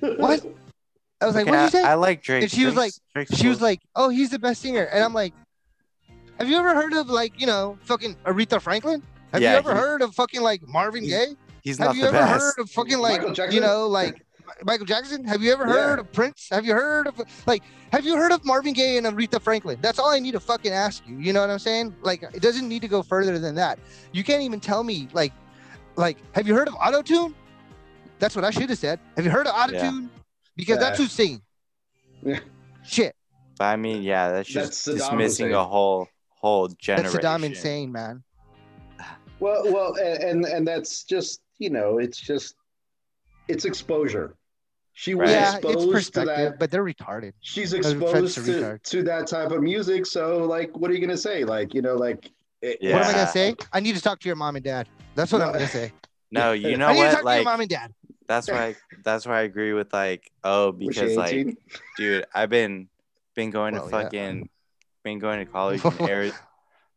[0.00, 0.42] what?
[1.20, 1.82] I was like, Okay, what did you I, say?
[1.82, 2.42] I like Drake.
[2.44, 5.14] And she was Drake's- Drake's she was like, "Oh, he's the best singer," and I'm
[5.14, 5.32] like,
[6.38, 9.02] "Have you ever heard of like you know fucking Aretha Franklin?
[9.32, 11.36] Have Yeah, you ever he- heard of fucking like Marvin He's- Gaye?
[11.62, 12.40] he's Have not you the ever best.
[12.42, 14.22] heard of fucking like you know like
[14.64, 15.24] Michael Jackson?
[15.24, 15.72] Have you ever Yeah.
[15.72, 16.48] heard of Prince?
[16.50, 17.62] Have you heard of like
[17.92, 19.78] have you heard of Marvin Gaye and Aretha Franklin?
[19.80, 21.16] That's all I need to fucking ask you.
[21.18, 21.94] You know what I'm saying?
[22.02, 23.78] Like it doesn't need to go further than that.
[24.12, 25.32] You can't even tell me like
[25.96, 27.34] like have you heard of autotune?
[28.18, 28.98] That's what I should have said.
[29.16, 30.08] Have you heard of autotune?
[30.56, 31.04] Because that's Yeah.
[31.04, 31.42] who's singing.
[32.22, 32.38] Yeah.
[32.84, 33.14] Shit.
[33.58, 35.52] But I mean, yeah, that's That's just Saddam dismissing Hussein.
[35.60, 37.12] a whole whole generation.
[37.12, 37.42] That's generation.
[37.42, 38.22] Saddam insane, man.
[39.40, 42.54] Well, well, and, and and that's just you know, it's just
[43.48, 44.36] it's exposure.
[44.94, 45.32] She was Right.
[45.32, 46.58] Yeah, it's exposed to that.
[46.58, 47.32] but they're retarded.
[47.40, 50.06] She's exposed to to, to that type of music.
[50.06, 51.44] So, like, what are you gonna say?
[51.44, 52.30] Like, you know, like,
[52.62, 52.94] it, Yeah.
[52.94, 53.54] What am I gonna say?
[53.72, 54.88] I need to talk to your mom and dad.
[55.14, 55.92] That's what I'm gonna say.
[56.30, 57.10] No, you I know need to talk what?
[57.10, 57.94] to your Like mom and dad.
[58.26, 61.56] that's why I, that's why I agree with like oh because like 18?
[61.96, 62.88] dude, I've been
[63.34, 64.02] been going Well, to yeah.
[64.02, 64.48] fucking
[65.04, 66.32] been going to college in Ari-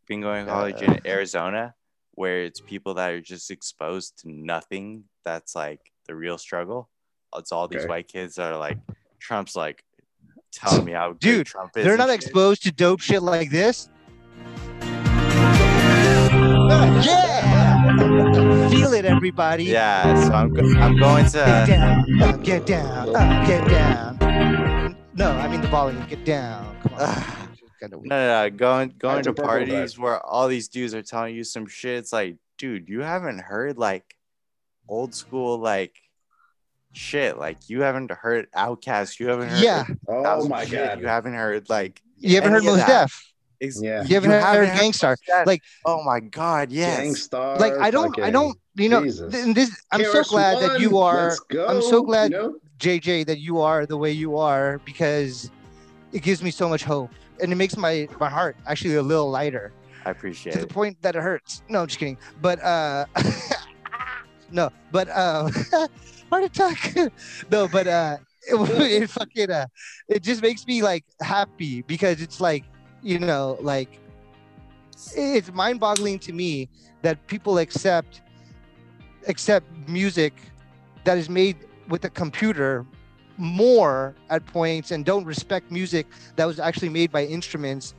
[0.07, 1.75] been going to college in Arizona
[2.15, 6.89] where it's people that are just exposed to nothing that's like the real struggle.
[7.37, 7.87] It's all these Okay.
[7.89, 8.77] white kids that are like
[9.19, 9.83] Trump's like
[10.51, 11.85] telling me how good Dude, Trump is.
[11.85, 12.15] They're not shit.
[12.23, 13.89] exposed to dope shit like this.
[16.69, 17.97] Yeah,
[18.69, 19.63] feel it, everybody.
[19.65, 24.95] Yeah, so I'm go- I'm going to Get down, uh, get down, uh, get down.
[25.15, 26.05] No, I mean the volume.
[26.07, 26.77] Get down.
[26.83, 27.23] Come on.
[27.79, 31.01] Kinda no, no, no going going to a purple parties where all these dudes are
[31.01, 31.97] telling you some shit.
[31.97, 34.15] It's like, dude, you haven't heard like
[34.87, 35.95] old school like
[36.91, 37.37] shit.
[37.37, 39.19] Like you haven't heard OutKast.
[39.19, 40.73] You haven't heard Yeah, Oh Thousand my shit.
[40.73, 40.99] god!
[41.01, 43.01] You haven't heard like you haven't heard any of Mos that.
[43.05, 43.25] Def.
[43.61, 44.03] Ex- Yeah.
[44.03, 45.11] You haven't heard Gang Starr.
[45.11, 45.47] Mos Def.
[45.47, 46.99] Like- oh my god, yes.
[46.99, 47.57] Gang Starr.
[47.59, 48.57] Like I don't, I don't.
[48.75, 49.71] You know, th- this.
[49.91, 51.35] I'm so glad that you are.
[51.49, 52.55] go, I'm so glad- You know?
[52.79, 55.51] JJ that you are the way you are because
[56.13, 59.29] it gives me so much hope and it makes my my heart actually a little
[59.29, 59.73] lighter
[60.05, 61.61] I appreciate to the point that it hurts.
[61.67, 62.17] No, I'm just kidding.
[62.41, 63.05] But uh
[64.51, 65.49] no, but uh
[66.29, 66.95] heart attack.
[67.51, 68.17] no, but uh
[68.47, 68.55] it,
[69.03, 69.65] it fucking uh
[70.07, 72.63] it just makes me like happy because it's like,
[73.01, 73.99] you know, like
[75.15, 76.69] it's mind-boggling to me
[77.01, 78.21] that people accept
[79.27, 80.33] accept music
[81.03, 81.57] that is made
[81.87, 82.85] with a computer
[83.37, 87.93] more at points and don't respect music that was actually made by instruments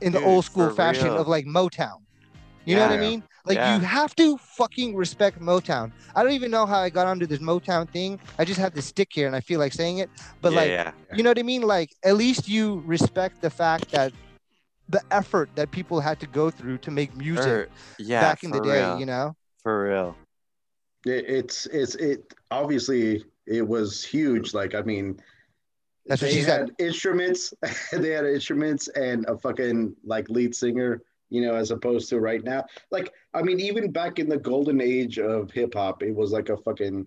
[0.00, 1.18] in the old school fashion real.
[1.18, 1.98] of like Motown.
[2.64, 3.22] You know what I mean?
[3.44, 3.76] Like Yeah.
[3.76, 5.92] you have to fucking respect Motown.
[6.16, 8.18] I don't even know how I got onto this Motown thing.
[8.38, 10.08] I just have this stick here and I feel like saying it.
[10.40, 10.92] But yeah, like yeah.
[11.14, 11.62] you know what I mean?
[11.62, 14.12] Like at least you respect the fact that
[14.88, 17.68] the effort that people had to go through to make music Or-
[17.98, 19.00] yeah, back in the day, real.
[19.00, 19.34] you know?
[19.62, 20.16] For real.
[21.06, 24.54] It, it's it's it obviously it was huge.
[24.54, 25.18] Like I mean,
[26.06, 26.60] That's what they she said.
[26.60, 27.52] had instruments.
[27.92, 31.02] they had instruments and a fucking like lead singer.
[31.30, 32.64] You know, as opposed to right now.
[32.90, 36.48] Like I mean, even back in the golden age of hip hop, it was like
[36.48, 37.06] a fucking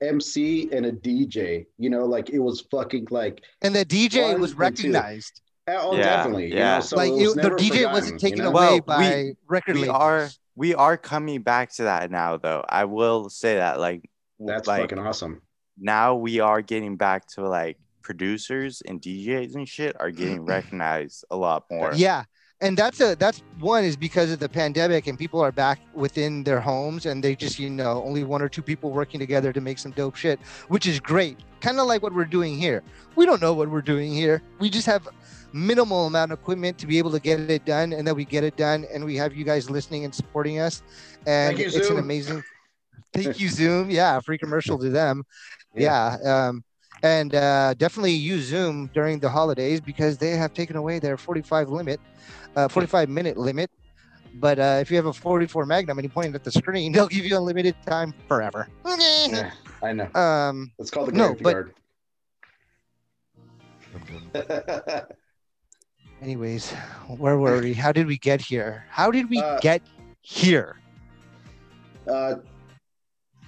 [0.00, 1.66] MC and a DJ.
[1.78, 5.42] You know, like it was fucking like And the DJ One was recognized.
[5.80, 6.48] Oh, Yeah, definitely.
[6.48, 6.74] You yeah.
[6.76, 8.50] know, so like it was the DJ forgotten, wasn't you taken know?
[8.50, 9.96] away Well, by record We labels.
[9.98, 12.64] are we are coming back to that now though.
[12.68, 14.08] I will say that like
[14.40, 15.42] That's like fucking awesome.
[15.78, 21.24] now we are getting back to like producers and DJs and shit are getting recognized
[21.30, 21.92] a lot more.
[21.94, 22.24] Yeah.
[22.60, 26.42] And that's a that's one is because of the pandemic and people are back within
[26.42, 29.60] their homes and they just, you know, only one or two people working together to
[29.60, 31.38] make some dope shit, which is great.
[31.60, 32.82] Kind of like what we're doing here.
[33.14, 34.42] We don't know what we're doing here.
[34.58, 35.06] We just have
[35.52, 38.44] minimal amount of equipment to be able to get it done and then we get
[38.44, 40.82] it done and we have you guys listening and supporting us.
[41.26, 42.42] And you, it's an amazing
[43.12, 43.90] Thank you, Zoom.
[43.98, 45.24] Yeah, free commercial to them.
[45.74, 46.18] Yeah.
[46.22, 46.48] Yeah.
[46.48, 46.64] um,
[47.02, 51.68] and uh, definitely use Zoom during the holidays because they have taken away their 45
[51.68, 52.00] limit,
[52.56, 53.70] uh, 45 minute limit.
[54.34, 56.92] But uh, if you have a 44 Magnum and you point it at the screen,
[56.94, 58.68] they'll give you unlimited time forever.
[58.84, 60.12] Yeah, I know.
[60.14, 61.68] Um, It's called the No, but-.
[66.22, 66.70] Anyways,
[67.16, 67.74] where were we?
[67.74, 68.84] How did we get here?
[68.90, 69.82] How did we Uh, get
[70.22, 70.76] here?
[72.10, 72.36] uh,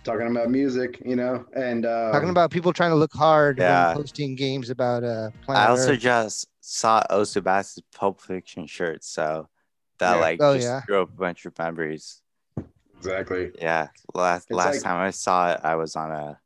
[0.05, 3.89] talking about music, you know, and uh, Talking about people trying to look hard Yeah.
[3.89, 6.01] when posting games about uh, Planet I also Earth.
[6.01, 9.49] just saw Osebass's Pulp Fiction shirt, so
[9.99, 10.21] that Yeah.
[10.21, 10.81] like Oh, just yeah.
[10.83, 12.23] threw up a bunch of memories.
[12.99, 16.39] exactly Yeah, last It's last like- time I saw it, I was on a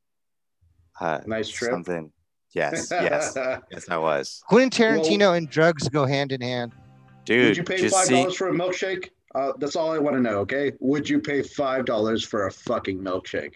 [1.00, 1.72] uh, nice trip.
[1.72, 2.12] something.
[2.54, 3.32] Yes, yes,
[3.70, 6.72] yes, I was, Quentin Well- Tarantino and drugs go hand in hand.
[7.24, 7.48] dude.
[7.48, 9.10] Would you pay just five see, dollars for a milkshake?
[9.34, 10.38] Uh, that's all I want to know.
[10.40, 13.54] Okay, would you pay five dollars for a fucking milkshake?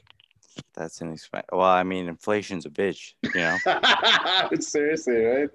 [0.74, 1.46] that's an expense.
[1.52, 3.56] Well, I mean, inflation's a bitch, you know.
[4.60, 5.50] Seriously, right?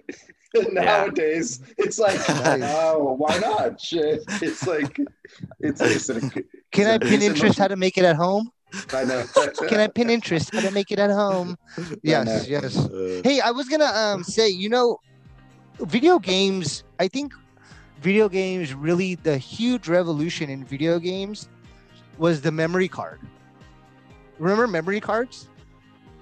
[0.72, 3.82] Nowadays, it's like, oh, why not?
[3.82, 5.00] Shit, it's like,
[5.60, 5.82] it's.
[5.82, 6.30] it's an,
[6.72, 8.52] Can I it's a Pinterest how to make it at home?
[8.94, 9.24] I know.
[9.68, 11.56] Can I Pinterest how to make it at home?
[12.04, 12.78] Yes, yes.
[12.78, 14.98] Uh, Hey, I was gonna um say, you know,
[15.80, 16.84] video games.
[17.00, 17.34] I think
[18.02, 21.48] video games really the huge revolution in video games
[22.18, 23.20] was the memory card.
[24.40, 25.48] Remember memory cards?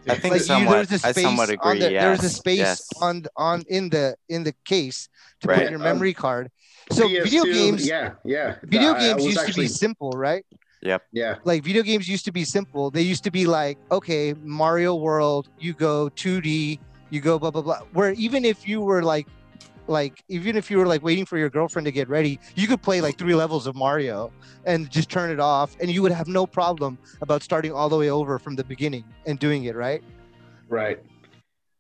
[0.08, 0.72] I think Like you, somewhat.
[0.72, 1.80] there was a I space somewhat on agree.
[1.80, 2.90] the, there was a space yes.
[3.02, 5.10] on on in the in the case
[5.42, 5.70] to put Right.
[5.70, 6.50] your Um, memory card.
[6.92, 8.56] So video PS2, games, Yeah, yeah.
[8.64, 10.46] video I- I games was used to be simple, right?
[10.82, 10.98] Yeah,
[11.44, 12.90] like video games used to be simple.
[12.92, 17.62] They used to be like, okay, Mario World, you go 2D, you go blah blah
[17.62, 17.80] blah.
[17.94, 19.28] Where even if you were like,
[19.88, 22.82] like even if you were like waiting for your girlfriend to get ready, you could
[22.82, 24.32] play like three levels of Mario
[24.66, 27.98] and just turn it off, and you would have no problem about starting all the
[27.98, 30.04] way over from the beginning and doing it right.
[30.70, 31.00] right.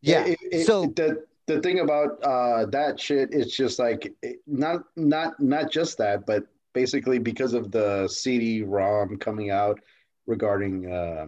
[0.01, 0.25] Yeah.
[0.25, 4.83] It- it- so the the thing about uh, that shit, it's just like it- not
[4.95, 9.79] not not just that, but basically because of the CD-ROM coming out
[10.27, 11.27] regarding uh,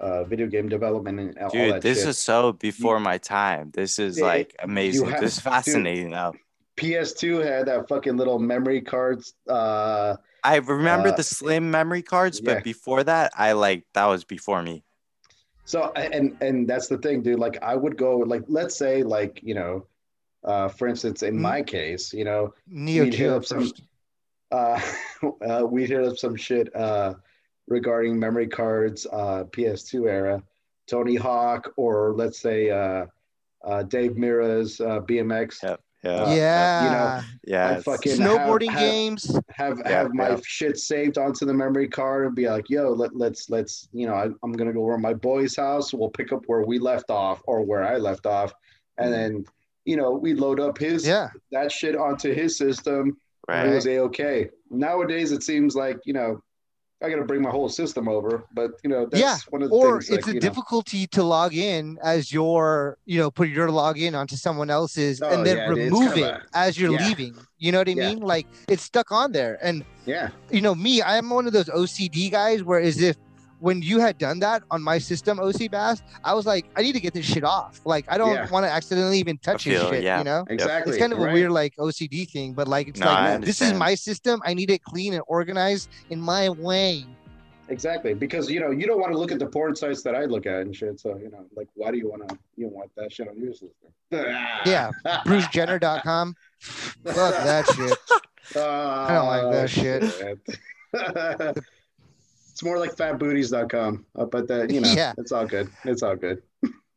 [0.00, 2.08] uh, video game development and all Dude, that this shit.
[2.08, 3.70] is so before my time.
[3.72, 5.08] This is Yeah, like amazing.
[5.10, 5.52] have- this is dude.
[5.52, 6.34] fascinating though.
[6.78, 9.34] PS2 had that fucking little memory cards.
[9.48, 14.24] Uh, I remember Uh, the slim memory cards, but before that, I like that was
[14.24, 14.82] before me.
[15.64, 17.38] So and and that's the thing, dude.
[17.38, 19.86] Like I would go like let's say like you know,
[20.42, 21.40] uh, for instance, in Mhm.
[21.40, 23.82] my case, you know, Neo we'd Geo up some first.
[24.52, 24.80] Uh,
[25.48, 27.14] uh we'd hit up some shit uh
[27.68, 30.42] regarding memory cards, uh PS2 era,
[30.86, 33.06] Tony Hawk, or let's say uh
[33.64, 35.62] uh Dave Mirra's uh BMX.
[35.62, 35.80] Yep.
[36.04, 36.34] uh, Yeah.
[36.34, 37.22] yeah.
[37.46, 37.66] yeah.
[37.66, 39.38] I it's- fucking- Snowboarding have- have- games.
[39.50, 40.36] have Yeah, have my yeah.
[40.44, 44.14] shit saved onto the memory card and be like, yo, let, let's let's you know,
[44.14, 45.94] I, I'm gonna go over to my boy's house.
[45.94, 48.52] We'll pick up where we left off or where I left off,
[48.98, 49.12] and Mhm.
[49.16, 49.44] then
[49.84, 51.28] you know we load up his Yeah.
[51.52, 53.16] that shit onto his system.
[53.48, 53.66] Right.
[53.66, 54.50] It was a okay.
[54.70, 56.40] Nowadays it seems like you know
[57.02, 59.70] I got to bring my whole system over, but you know that's Yeah, one of
[59.70, 60.10] the or things.
[60.10, 63.68] it's like, a you know, difficulty to log in as your you know put your
[63.68, 67.06] login onto someone else's Oh, and then yeah, remove kind it a- as you're yeah.
[67.06, 70.74] leaving you know what i mean like it's stuck on there and yeah, you know
[70.74, 73.16] me i'm one of those ocd guys where as if
[73.62, 77.00] when you had done that on my system Osebass i was like i need to
[77.00, 78.50] get this shit off like i don't Yeah.
[78.50, 80.18] want to accidentally even touch his feel, shit yeah.
[80.18, 80.90] you know exactly.
[80.90, 81.30] it's kind of right.
[81.30, 84.52] a weird like ocd thing but like it's No, like this is my system i
[84.52, 87.06] need it clean and organized in my way
[87.68, 90.24] Exactly, because you know you don't want to look at the porn sites that I
[90.26, 91.00] look at and shit.
[91.00, 92.36] So you know, like, why do you want to?
[92.56, 93.92] You don't want that shit on your system?
[94.66, 94.90] yeah
[95.24, 97.98] brucejenner.com fuck that shit
[98.56, 100.02] I don't like that oh, shit.
[100.92, 101.60] it's
[102.62, 104.06] It's more like fatbooties.com.
[104.16, 105.14] Uh, but that you know, Yeah.
[105.18, 105.68] it's all good.
[105.84, 106.40] It's all good.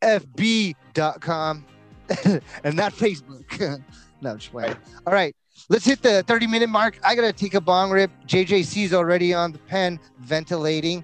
[0.04, 1.66] fb.com
[2.64, 3.82] and not Facebook.
[4.22, 4.76] no, just playing.
[5.08, 5.36] All right,
[5.70, 7.00] let's hit the 30 minute mark.
[7.04, 8.12] I gotta take a bong rip.
[8.28, 11.04] JJC's already on the pen ventilating.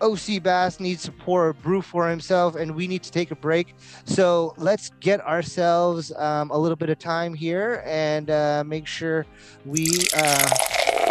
[0.00, 3.72] Osebass needs to pour a brew for himself, and we need to take a break.
[4.04, 9.26] So let's get ourselves um, a little bit of time here and uh, make sure
[9.64, 9.86] we
[10.16, 10.48] uh,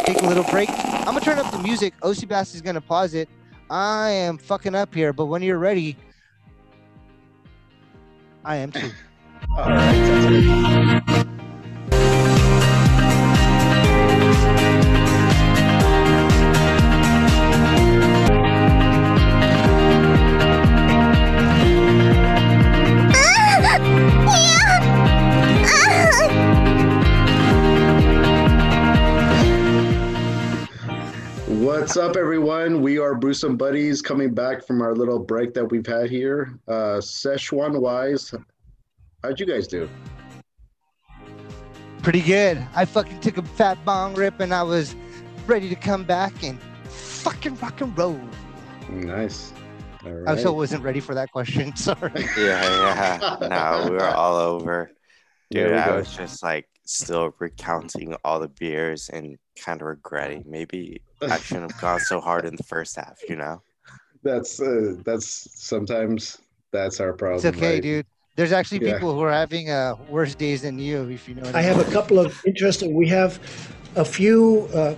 [0.05, 0.69] take a little break.
[0.69, 1.93] I'm gonna turn up the music.
[2.01, 3.29] Osebass is gonna pause it.
[3.69, 5.97] I am fucking up here, but when you're ready,
[8.43, 8.91] I am too.
[9.57, 11.27] All right,
[31.91, 32.81] What's up, everyone?
[32.81, 36.57] We are Brewsome Buddies coming back from our little break that we've had here.
[36.65, 38.33] Uh, Szechuan Wise,
[39.21, 39.89] how'd you guys do?
[42.01, 42.65] Pretty good.
[42.75, 44.95] I fucking took a fat bong rip and I was
[45.45, 48.21] ready to come back and fucking rock and roll.
[48.89, 49.51] Nice.
[50.05, 50.29] All I right.
[50.29, 51.75] also wasn't ready for that question.
[51.75, 52.23] Sorry.
[52.37, 53.47] Yeah, yeah.
[53.49, 54.91] No, we were all over.
[55.51, 55.97] Dude, we I go.
[55.97, 61.71] was just like still recounting all the beers and kind of regretting maybe I shouldn't
[61.71, 63.61] have gone so hard in the first half, you know?
[64.23, 66.37] That's uh, that's sometimes
[66.71, 67.37] that's our problem.
[67.37, 67.81] It's okay, right?
[67.81, 68.05] dude.
[68.35, 68.93] There's actually Yeah.
[68.93, 71.61] people who are having uh, worse days than you, if you know what I, I
[71.63, 72.93] have a couple of interesting.
[72.93, 73.39] We have
[73.95, 74.93] a few uh,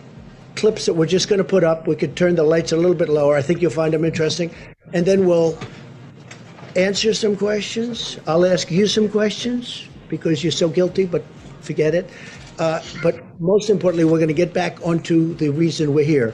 [0.58, 1.88] clips that we're just going to put up.
[1.88, 3.38] We could turn the lights a little bit lower.
[3.38, 4.54] I think you'll find them interesting,
[4.92, 5.58] and then we'll
[6.76, 8.20] answer some questions.
[8.28, 11.24] I'll ask you some questions because you're so guilty, but
[11.62, 12.10] forget it.
[12.60, 16.34] Uh, but most importantly, we're going to get back onto the reason we're here.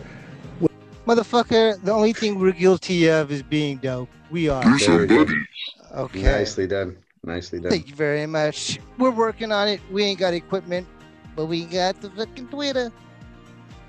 [1.05, 4.09] Motherfucker, the only thing we're guilty of is being dope.
[4.29, 4.63] We are.
[4.79, 5.25] There we go.
[5.95, 6.21] Okay.
[6.21, 6.97] Nicely done.
[7.23, 7.71] Nicely done.
[7.71, 8.79] Thank you very much.
[8.97, 9.81] We're working on it.
[9.91, 10.87] We ain't got equipment,
[11.35, 12.91] but we got the fucking Twitter.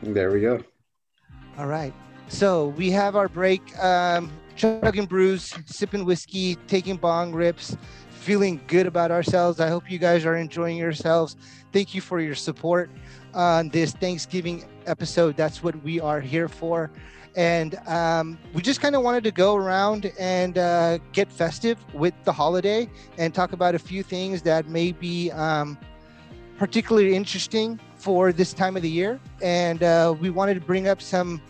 [0.02, 0.62] There we go.
[1.58, 1.92] All right.
[2.28, 3.78] So we have our break.
[3.78, 7.76] Um, chugging brews, sipping whiskey, taking bong rips,
[8.20, 9.60] feeling good about ourselves.
[9.60, 11.36] I hope you guys are enjoying yourselves.
[11.72, 12.90] Thank you for your support
[13.32, 15.36] on this Thanksgiving episode.
[15.36, 16.90] That's what we are here for.
[17.34, 22.12] And um, we just kind of wanted to go around and uh, get festive with
[22.24, 25.78] the holiday and talk about a few things that may be um,
[26.58, 29.18] particularly interesting for this time of the year.
[29.40, 31.40] And uh, we wanted to bring up some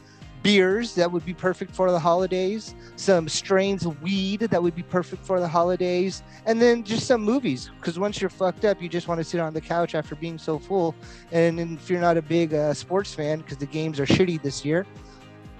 [0.42, 4.82] beers that would be perfect for the holidays, some strains of weed that would be
[4.82, 7.70] perfect for the holidays, and then just some movies.
[7.80, 10.38] Because once you're fucked up, you just want to sit on the couch after being
[10.38, 10.94] so full.
[11.32, 14.64] And if you're not a big uh, sports fan, because the games are shitty this
[14.64, 14.86] year,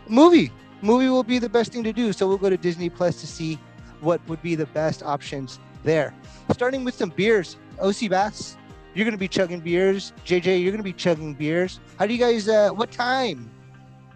[0.08, 0.52] movie.
[0.82, 2.12] Movie will be the best thing to do.
[2.12, 3.58] So we'll go to Disney Plus to see
[4.00, 6.14] what would be the best options there.
[6.52, 7.56] Starting with some beers.
[7.78, 8.56] Osebass,
[8.94, 10.12] you're going to be chugging beers.
[10.24, 11.80] JJ, you're going to be chugging beers.
[11.98, 13.50] How do you guys, uh, what time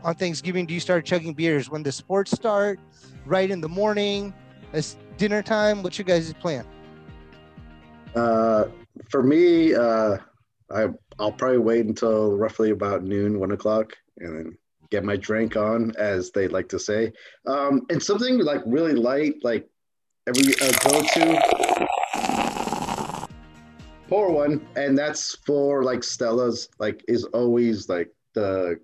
[0.05, 1.71] on Thanksgiving do you start chugging beers?
[1.71, 2.79] When the sports start,
[3.25, 4.35] right in the morning,
[4.73, 5.83] it's dinner time?
[5.83, 6.67] What's your guys' plan?
[8.15, 8.67] Uh,
[9.09, 10.19] for me, uh,
[10.71, 10.89] I
[11.19, 14.59] I'll probably wait until roughly about noon, one o'clock, and then
[14.91, 17.13] get my drink on, as they like to say.
[17.47, 19.67] Um, and something like really light, like
[20.27, 21.89] every uh, go to.
[24.09, 26.69] Pour one, and that's for like Stella's.
[26.79, 28.79] Like is always like the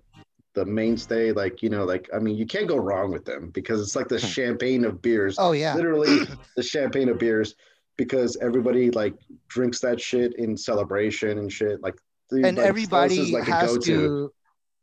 [0.53, 1.31] the mainstay.
[1.31, 4.07] Like you know, like I mean, you can't go wrong with them because it's like
[4.07, 4.27] the hmm.
[4.27, 5.75] champagne of beers Oh, yeah.
[5.75, 6.25] literally
[6.55, 7.55] the champagne of beers
[7.97, 9.13] because everybody like
[9.47, 11.95] drinks that shit in celebration and shit like
[12.29, 13.93] the- And like, everybody like has go-to.
[13.95, 14.33] to,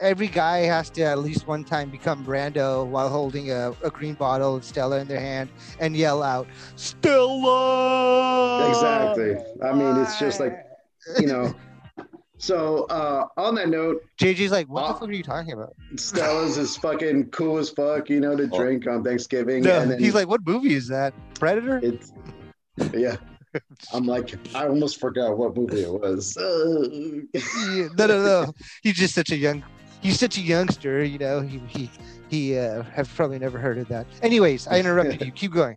[0.00, 4.14] every guy has to at least one time become Brando while holding a, a green
[4.14, 5.50] bottle of Stella in their hand
[5.80, 6.46] and yell out,
[6.76, 8.68] Stella!
[8.68, 10.64] exactly i mean it's just like
[11.18, 11.54] you know
[12.38, 15.74] so uh on that note JJ's like, what the Uh, fuck are you talking about?
[15.96, 18.56] stella's is fucking cool as fuck you know to Oh.
[18.56, 21.12] drink on thanksgiving No, and then he's like, what movie is that?
[21.34, 21.80] Predator?
[21.82, 22.12] it's
[22.94, 23.16] yeah
[23.94, 27.18] i'm like i almost forgot what movie it was Uh,
[27.74, 28.52] Yeah, no, no, no.
[28.82, 29.64] He's just such a young.
[30.00, 31.40] He's such a youngster, you know.
[31.40, 31.90] He he
[32.28, 34.06] he uh, have probably never heard of that.
[34.22, 35.32] Anyways, I interrupted you.
[35.42, 35.76] Keep going.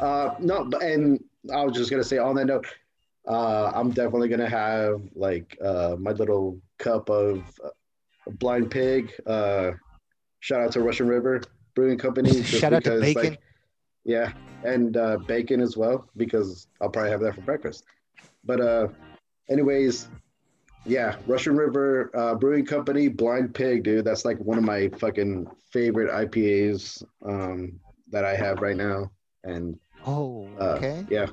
[0.00, 1.22] Uh, no, and
[1.54, 2.66] I was just gonna say on that note,
[3.28, 7.70] uh, I'm definitely gonna have like uh, my little cup of uh,
[8.38, 9.12] blind pig.
[9.26, 9.72] Uh,
[10.40, 11.40] shout out to Russian River
[11.74, 12.42] Brewing Company.
[12.42, 13.30] Shout out to bacon.
[13.30, 13.40] Like,
[14.04, 17.84] yeah, and uh, bacon as well because I'll probably have that for breakfast.
[18.44, 18.88] But uh,
[19.50, 20.08] anyways,
[20.86, 24.04] Yeah, Russian River uh, Brewing Company, Blind Pig, dude.
[24.04, 29.10] That's like one of my fucking favorite IPAs um, that I have right now.
[29.44, 31.06] And Oh, uh, okay.
[31.10, 31.26] yeah,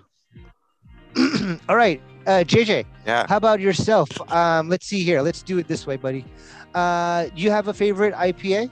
[1.70, 2.86] All right, uh, JJ.
[3.06, 3.26] Yeah.
[3.28, 4.10] How about yourself?
[4.32, 5.22] Um, let's see here.
[5.22, 6.26] Let's do it this way, buddy.
[6.74, 8.70] Uh, do you have a favorite IPA?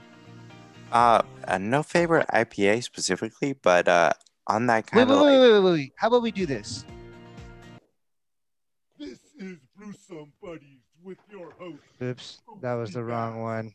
[0.92, 4.12] Uh, uh, no favorite IPA specifically, but uh,
[4.46, 5.92] on that kind wait, of wait, like, wait, wait, wait, wait.
[5.96, 6.84] How about we do this?
[8.98, 11.82] This is Brew Some Buddies with your host.
[12.02, 13.72] Oops, that was the wrong one.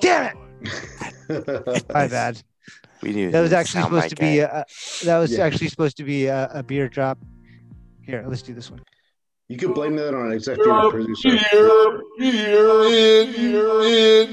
[0.00, 1.84] Damn it!
[1.92, 2.42] My bad.
[3.02, 3.30] we do.
[3.30, 5.44] That was actually supposed to be a, a- that was Yeah.
[5.44, 7.18] actually supposed to be a, a beer drop.
[8.10, 8.82] Here, let's do this one.
[9.46, 11.28] you could blame that on an executive producer.
[11.28, 13.34] Here, here, in,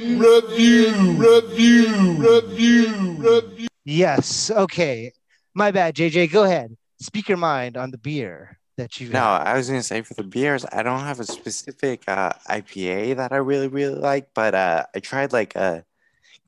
[0.01, 3.67] in, review, review, review, review.
[3.85, 4.49] Yes.
[4.49, 5.13] Okay.
[5.53, 6.31] My bad, JJ.
[6.31, 6.75] Go ahead.
[6.99, 10.23] Speak your mind on the beer that you No, I was gonna say for the
[10.23, 14.85] beers, I don't have a specific uh, IPA that I really really like, but uh,
[14.95, 15.85] I tried like a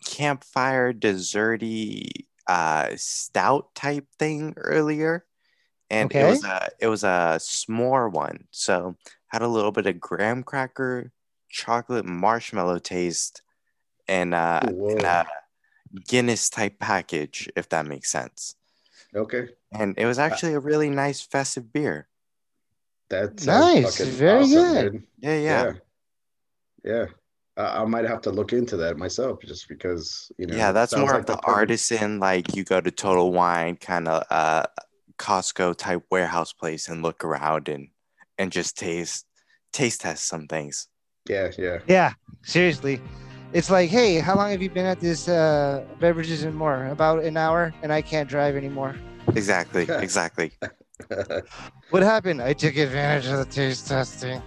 [0.04, 2.10] campfire desserty
[2.48, 5.26] uh, stout type thing earlier,
[5.90, 8.96] and it was a it was a s'more one, so
[9.28, 11.12] had a little bit of graham cracker,
[11.50, 13.42] chocolate marshmallow taste,
[14.08, 14.90] and uh, Whoa.
[14.92, 15.28] and a
[16.08, 18.56] Guinness type package, if that makes sense.
[19.16, 22.08] Okay, And it was actually a really nice festive beer.
[23.10, 24.92] That's Nice, fucking very awesome, good.
[24.92, 25.04] dude.
[25.20, 25.72] Yeah, yeah.
[26.84, 27.06] Yeah, yeah.
[27.58, 30.56] I I might have to look into that myself, just because you know.
[30.56, 34.08] yeah, that's more like of the perfect- artisan, like you go to Total Wine kind
[34.08, 34.66] of uh
[35.20, 37.90] Costco type warehouse place and look around and
[38.38, 39.26] and just taste
[39.74, 40.88] taste test some things.
[41.30, 41.80] Yeah, yeah.
[41.88, 42.14] Yeah.
[42.44, 43.02] Seriously.
[43.52, 46.86] It's like, hey, how long have you been at this uh, beverages and more?
[46.88, 48.96] About an hour, and I can't drive anymore.
[49.36, 50.52] Exactly, exactly.
[51.90, 52.42] What happened?
[52.42, 54.42] I took advantage of the taste testing.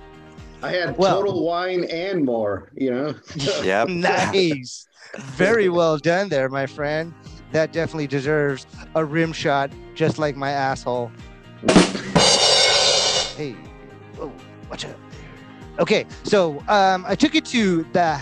[0.63, 2.71] I had Well- total wine and more.
[2.75, 3.15] You know.
[3.63, 3.89] Yep.
[4.35, 4.87] nice.
[5.17, 7.13] Very well done there, my friend.
[7.53, 11.11] That definitely deserves a rim shot, just like my asshole.
[13.37, 13.53] Hey,
[14.17, 14.33] whoa,
[14.71, 14.97] watch out.
[15.79, 18.15] Okay, so um, I took it to the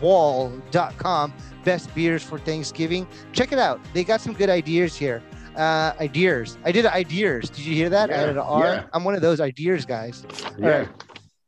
[0.00, 1.32] halfwall.com,
[1.64, 3.06] best beers for Thanksgiving.
[3.32, 3.80] Check it out.
[3.92, 5.22] They got some good ideas here.
[5.56, 6.58] Uh, ideas.
[6.64, 7.50] I did ideas.
[7.50, 8.10] Did you hear that?
[8.10, 8.64] I Yeah, added an R.
[8.66, 8.84] yeah.
[8.92, 10.24] I'm one of those ideas guys.
[10.58, 10.68] yeah.
[10.68, 10.88] right.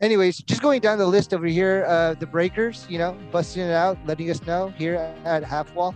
[0.01, 3.71] Anyways, just going down the list over here, uh, the breakers, you know, busting it
[3.73, 5.95] out, letting us know here at Half Wall.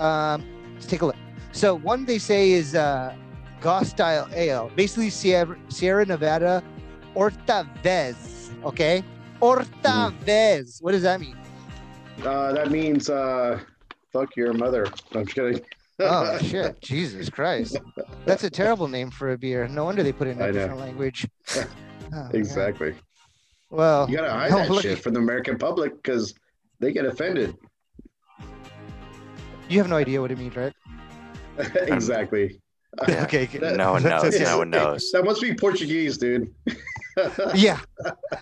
[0.00, 0.44] Um,
[0.74, 1.16] let's take a look.
[1.52, 3.14] So one they say is uh,
[3.60, 6.62] Gose style ale, basically Sierra, Sierra Nevada
[7.14, 8.50] Otra Vez.
[8.64, 9.04] Okay,
[9.40, 10.78] Otra Vez.
[10.80, 11.36] What does that mean?
[12.24, 13.60] Uh, that means uh,
[14.12, 14.86] fuck your mother.
[15.12, 15.60] I'm just kidding.
[15.98, 17.76] Oh shit, Jesus Christ,
[18.24, 19.68] that's a terrible name for a beer.
[19.68, 21.26] No wonder they put it in a different language.
[22.12, 22.96] Oh, exactly.
[23.70, 26.34] Well, You gotta hide that shit from the American public because
[26.80, 27.56] they get offended.
[29.70, 30.72] You have no idea what it means, right?
[31.74, 32.60] exactly.
[33.08, 33.22] Yeah.
[33.24, 33.46] okay.
[33.46, 33.76] good.
[33.76, 34.24] No one knows.
[34.24, 34.44] okay.
[34.44, 35.10] No one knows.
[35.12, 36.52] That must be Portuguese, dude.
[37.54, 37.80] yeah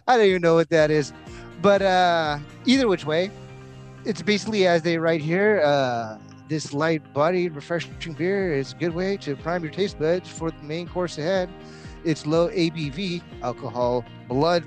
[0.07, 1.12] i don't even know what that is
[1.62, 3.31] but uh either which way
[4.05, 6.18] it's basically as they write here uh
[6.49, 10.51] this light bodied refreshing beer is a good way to prime your taste buds for
[10.51, 11.49] the main course ahead
[12.05, 14.64] it's low abv alcohol blood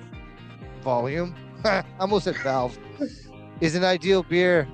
[0.81, 2.77] volume I almost said valve
[3.59, 4.67] is an ideal beer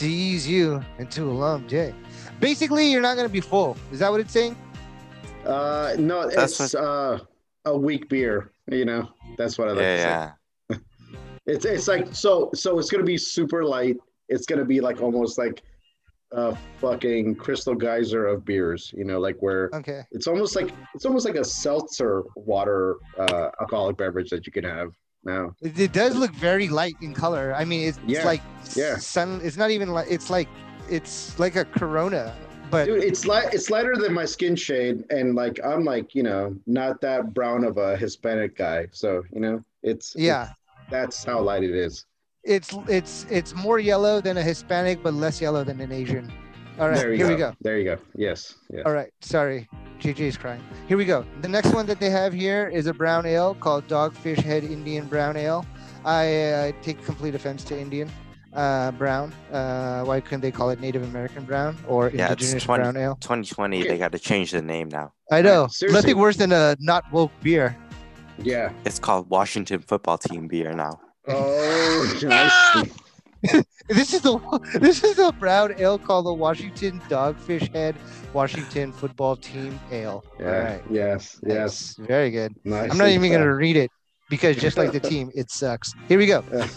[0.00, 1.94] to ease you into a long day
[2.40, 4.56] basically you're not going to be full is that what it's saying
[5.44, 7.18] Uh, no, That's it's uh,
[7.64, 8.52] a weak beer.
[8.70, 10.04] You know, that's what I like to say.
[10.04, 10.32] Yeah,
[10.70, 10.76] yeah.
[11.46, 13.96] It's it's like so so it's gonna be super light.
[14.28, 15.62] It's gonna be like almost like
[16.32, 18.92] a fucking crystal geyser of beers.
[18.94, 23.48] You know, like where okay it's almost like it's almost like a seltzer water uh,
[23.62, 24.90] alcoholic beverage that you can have
[25.24, 25.54] now.
[25.60, 27.54] It, it does look very light in color.
[27.54, 28.42] I mean, it's, it's like
[28.74, 28.96] yeah.
[28.96, 29.40] sun.
[29.42, 30.48] It's not even like it's like
[30.88, 32.34] it's like a Corona,
[32.70, 33.52] but Dude, it's light.
[33.52, 37.64] It's lighter than my skin shade, and like I'm like you know not that brown
[37.64, 38.88] of a Hispanic guy.
[38.92, 40.50] So you know it's yeah,
[40.90, 42.06] that's how light it is.
[42.44, 46.30] it's it's it's more yellow than a Hispanic, but less yellow than an Asian.
[46.78, 47.28] All right, here go.
[47.28, 47.54] we go.
[47.60, 47.98] There you go.
[48.14, 48.54] Yes.
[48.72, 48.84] Yes.
[48.86, 49.68] All right, sorry,
[50.00, 50.62] JJ's crying.
[50.88, 51.24] Here we go.
[51.42, 55.06] The next one that they have here is a brown ale called Dogfish Head Indian
[55.06, 55.64] Brown Ale.
[56.04, 58.10] I uh, take complete offense to Indian
[58.54, 59.32] uh, brown.
[59.52, 62.96] Uh, why couldn't they call it Native American brown or Yeah, it's indigenous 20 brown
[62.96, 63.18] ale?
[63.20, 65.12] 2020, they got to change the name now.
[65.30, 65.66] I know.
[65.68, 66.00] seriously.
[66.00, 67.76] Nothing worse than a not woke beer.
[68.38, 68.72] Yeah.
[68.84, 70.98] It's called Washington Football Team beer now.
[71.28, 72.88] Oh, nice.
[73.88, 74.38] This is the
[74.80, 77.96] this is a brown ale called the Washington Dogfish Head
[78.32, 80.24] Washington Football Team Ale.
[80.38, 80.46] Yeah.
[80.46, 80.82] All right.
[80.90, 81.40] Yes.
[81.44, 81.98] Yes.
[81.98, 82.06] Nice.
[82.06, 82.54] Very good.
[82.64, 82.90] Nice.
[82.92, 83.90] I'm not even gonna read it.
[84.28, 85.92] because just like the team, it sucks.
[86.06, 86.44] Here we go.
[86.52, 86.68] Yeah.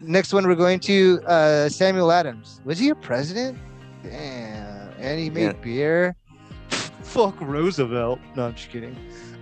[0.00, 2.60] Next one, we're going to uh, Samuel Adams.
[2.64, 3.58] Was he a president?
[4.04, 4.90] Damn.
[4.98, 5.62] And he made Yeah.
[5.64, 6.16] beer.
[7.02, 8.20] Fuck Roosevelt.
[8.36, 8.94] No, I'm just kidding.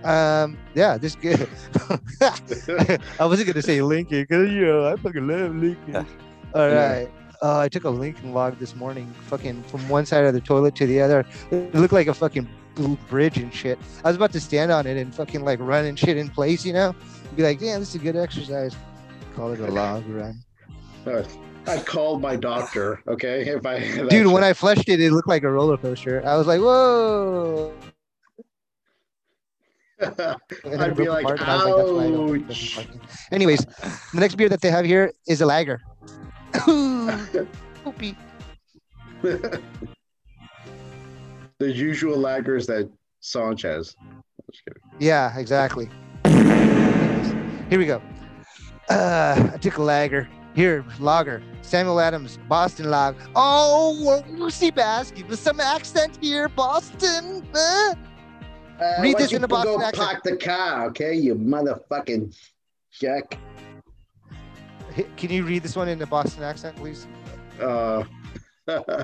[0.05, 1.49] Um, yeah, this good.
[3.19, 6.07] I wasn't gonna say Lincoln because you know I fucking love Lincoln.
[6.53, 7.09] All right.
[7.41, 10.75] Oh, I took a Lincoln log this morning, fucking from one side of the toilet
[10.75, 11.23] to the other.
[11.51, 12.49] It looked like a fucking
[13.09, 13.77] bridge and shit.
[14.03, 16.65] I was about to stand on it and fucking like run and shit in place,
[16.65, 16.95] you know?
[17.35, 18.75] Be like, damn, this is a good exercise.
[19.35, 20.39] Call it a log run.
[21.05, 21.23] Uh,
[21.67, 23.01] I called my doctor.
[23.07, 26.25] Okay, if I Dude, when I flushed it, it looked like a roller coaster.
[26.25, 27.73] I was like, whoa.
[30.01, 32.75] I'd be like, apart, and like, that's why I don't drink ouch.
[32.75, 33.65] fucking- Anyways,
[34.13, 35.81] the next beer that they have here is a lager.
[37.83, 38.15] Poopy.
[39.21, 39.61] the
[41.59, 42.89] usual lagers that
[43.19, 43.95] Sanch has.
[44.51, 44.81] Just kidding.
[44.99, 45.89] Yeah, exactly.
[46.25, 48.01] Here we go.
[48.89, 50.27] Uh, I took a lager.
[50.55, 51.43] Here, lager.
[51.61, 53.15] Samuel Adams, Boston log.
[53.35, 57.45] Oh, Lucy Bass, give us some accent here, Boston.
[57.53, 57.93] Uh,
[58.79, 60.07] Uh, Read this in the Boston go accent.
[60.07, 61.15] Park the car, okay?
[61.15, 62.35] You motherfucking
[62.91, 63.37] jack.
[65.15, 67.07] Can you read this one in the Boston accent, please?
[67.61, 68.03] Uh,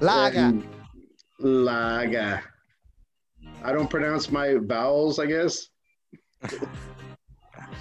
[0.00, 0.64] Laga.
[1.38, 2.42] Lager.
[3.64, 5.68] I don't pronounce my vowels, I guess.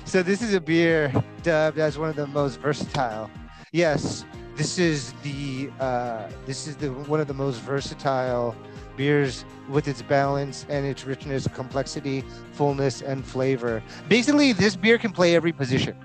[0.05, 1.13] So this is a beer
[1.43, 3.29] dubbed as one of the most versatile.
[3.71, 4.25] Yes,
[4.55, 8.55] this is the uh, this is the one of the most versatile
[8.97, 13.82] beers with its balance and its richness, complexity, fullness, and flavor.
[14.09, 15.95] Basically, this beer can play every position.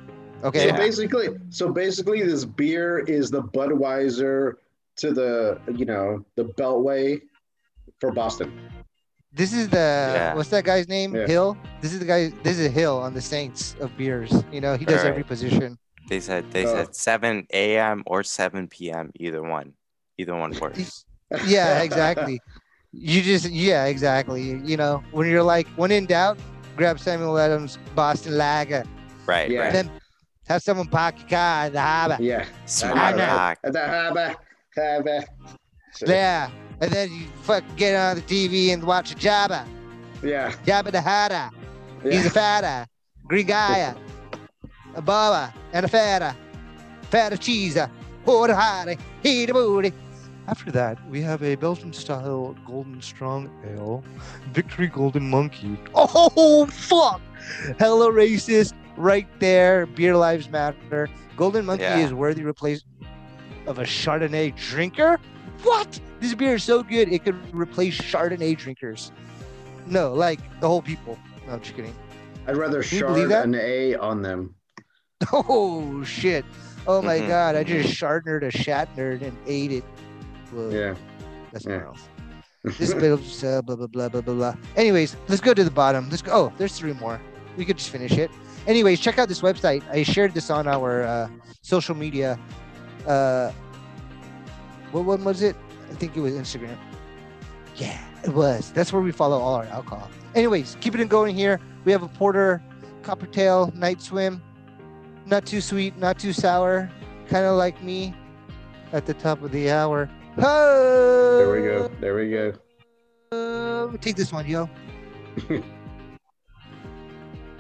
[0.47, 0.61] Okay.
[0.61, 0.77] So Yeah.
[0.77, 4.55] basically, so basically, this beer is the Budweiser
[4.97, 7.21] to the you know the Beltway
[8.01, 8.53] for Boston.
[9.33, 9.77] This is the
[10.15, 10.35] Yeah.
[10.35, 11.15] what's that guy's name?
[11.15, 11.27] Yeah.
[11.27, 11.59] Hill.
[11.83, 12.31] This is the guy.
[12.43, 14.33] This is Hill on the Saints of beers.
[14.53, 15.11] You know, he does Alright.
[15.11, 15.79] every position.
[16.09, 16.75] They said they Oh.
[16.75, 18.03] said 7 a.m.
[18.07, 19.11] or 7 p.m.
[19.19, 19.75] Either one,
[20.19, 21.05] either one works.
[21.45, 22.41] Yeah, exactly.
[22.93, 24.43] you just yeah, exactly.
[24.65, 26.39] You know, when you're like when in doubt,
[26.77, 28.85] grab Samuel Adams Boston Lager.
[29.27, 29.61] Right, Yeah.
[29.63, 29.73] Right.
[29.73, 29.91] then
[30.47, 32.17] have someone park your car in the harbor.
[32.21, 33.25] yeah, Smart know.
[33.25, 33.59] hack.
[33.65, 34.35] at the harbor,
[34.77, 35.25] harbor.
[36.07, 36.51] Yeah.
[36.81, 39.67] And then you fuck get on the TV and watch a Jabba.
[40.23, 41.51] Yeah, Jabba the Hutter.
[42.03, 42.87] He's a fatter.
[43.27, 43.95] Green guy.
[44.95, 46.37] A baba and a fatter.
[47.11, 47.79] Fatter cheese.
[48.27, 48.99] Hood hardy.
[49.23, 49.93] Heat booty.
[50.49, 54.05] After that, we have a Belgian style golden strong ale,
[54.53, 55.77] Victory Golden Monkey.
[55.95, 57.21] Oh, fuck!
[57.81, 59.87] Hella racist right there.
[59.87, 61.09] Beer lives matter.
[61.37, 61.99] Golden Monkey Yeah.
[61.99, 62.85] is worthy replace
[63.67, 65.19] of a Chardonnay drinker.
[65.63, 66.01] What?
[66.21, 69.13] This beer is so good it could replace Chardonnay drinkers.
[69.87, 71.19] No, like the whole people.
[71.47, 71.95] No, I'm just kidding.
[72.47, 74.55] I'd rather you shard an A on them.
[75.33, 76.45] Oh shit!
[76.87, 77.29] Oh my Mhm.
[77.29, 77.57] god!
[77.57, 79.85] I just Chardonnered a Shatner and ate it.
[80.53, 80.95] Whoa, Yeah,
[81.53, 81.79] that's yeah.
[81.79, 82.01] gross.
[82.79, 84.55] This bit of uh, blah blah blah blah blah blah.
[84.77, 86.09] Anyways, let's go to the bottom.
[86.11, 86.33] Let's go.
[86.35, 87.19] Oh, there's three more.
[87.57, 88.31] We could just finish it.
[88.67, 89.89] Anyways, check out this website.
[89.91, 91.29] I shared this on our uh,
[91.63, 92.39] social media.
[93.07, 93.53] Uh,
[94.91, 95.57] what one was it?
[95.91, 96.77] I think it was Instagram.
[97.77, 98.73] Yeah, it was.
[98.73, 100.11] That's where we follow all our alcohol.
[100.35, 101.61] Anyways, keep it going here.
[101.85, 102.63] We have a porter,
[103.03, 104.43] coppertail, night swim.
[105.27, 106.91] Not too sweet, not too sour.
[107.29, 108.15] Kind of like me
[108.93, 110.11] at the top of the hour.
[110.39, 111.89] Oh, there we go.
[112.01, 112.53] There we go.
[113.33, 114.69] Uh, take this one, yo.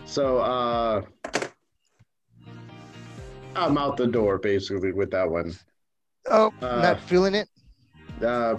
[0.07, 1.03] So, uh,
[3.55, 5.53] I'm out the door basically with that one.
[6.31, 7.49] Oh, Uh, not feeling it.
[8.23, 8.57] Uh,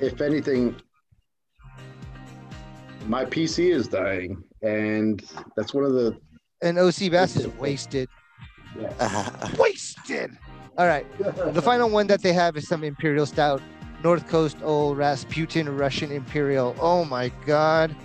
[0.00, 0.76] if anything,
[3.06, 5.22] my PC is dying, and
[5.56, 6.16] that's one of the.
[6.62, 8.08] And Osebass is wasted.
[9.58, 10.36] Wasted.
[10.76, 11.06] All right.
[11.54, 13.62] The final one that they have is some Imperial Stout,
[14.04, 16.76] North Coast Old Rasputin Russian Imperial.
[16.78, 17.96] Oh my God.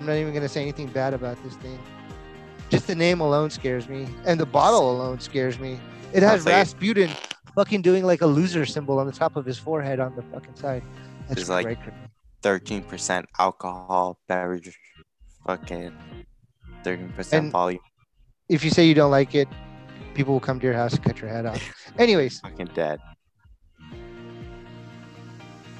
[0.00, 1.78] I'm not even going to say anything bad about this thing.
[2.70, 4.06] Just the name alone scares me.
[4.24, 5.78] And the bottle alone scares me.
[6.12, 7.10] It has Rasputin
[7.54, 10.56] fucking doing like a loser symbol on the top of his forehead on the fucking
[10.56, 10.82] side.
[11.28, 11.78] That's It's like- great.
[11.82, 11.96] for me.
[12.42, 14.76] 13% alcohol beverage.
[15.46, 15.92] Fucking
[16.84, 17.80] 13% volume.
[18.48, 19.48] If you say you don't like it,
[20.14, 21.60] people will come to your house and cut your head off.
[21.98, 23.00] Anyways, Fucking dead.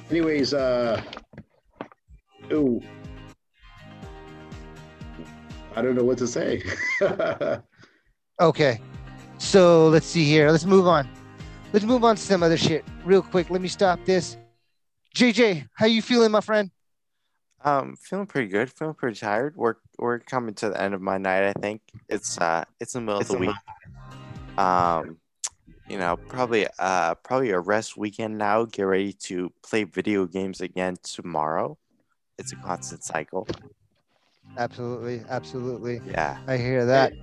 [0.09, 1.01] Anyways, uh,
[2.51, 2.81] ooh,
[5.77, 6.63] I don't know what to say.
[8.39, 8.79] Okay.
[9.39, 10.51] So let's see here.
[10.51, 11.09] Let's move on.
[11.73, 13.49] Let's move on to some other shit real quick.
[13.49, 14.37] Let me stop this.
[15.15, 16.69] JJ, how you feeling, my friend?
[17.63, 18.71] Um, feeling pretty good.
[18.71, 19.55] Feeling pretty tired.
[19.55, 21.45] We're we're coming to the end of my night.
[21.49, 24.59] I think it's uh it's the middle It's of the a week.
[24.59, 25.17] Um,
[25.89, 28.65] you know, probably uh probably a rest weekend now.
[28.65, 31.75] Get ready to play video games again tomorrow.
[32.37, 33.47] It's a constant cycle.
[34.57, 36.01] Absolutely, absolutely.
[36.07, 36.37] Yeah.
[36.47, 37.13] I hear that.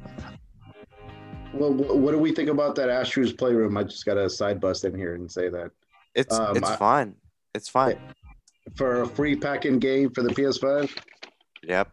[1.52, 3.76] Well, what do we think about that Astro's Playroom?
[3.76, 5.70] I just got a side bust in here and say that
[6.14, 7.16] It's Um, it's I- fun.
[7.54, 7.96] It's fun.
[8.76, 10.90] for a free pack-in game for the PS5.
[11.64, 11.90] Yep.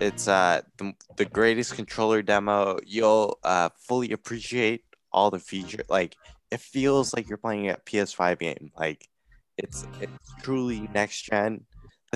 [0.00, 2.78] It's uh the, the greatest controller demo.
[2.84, 5.82] You'll uh fully appreciate all the feature.
[5.88, 6.16] Like
[6.50, 8.72] it feels like you're playing a PS5 game.
[8.76, 9.08] Like
[9.58, 11.64] it's it's truly next gen.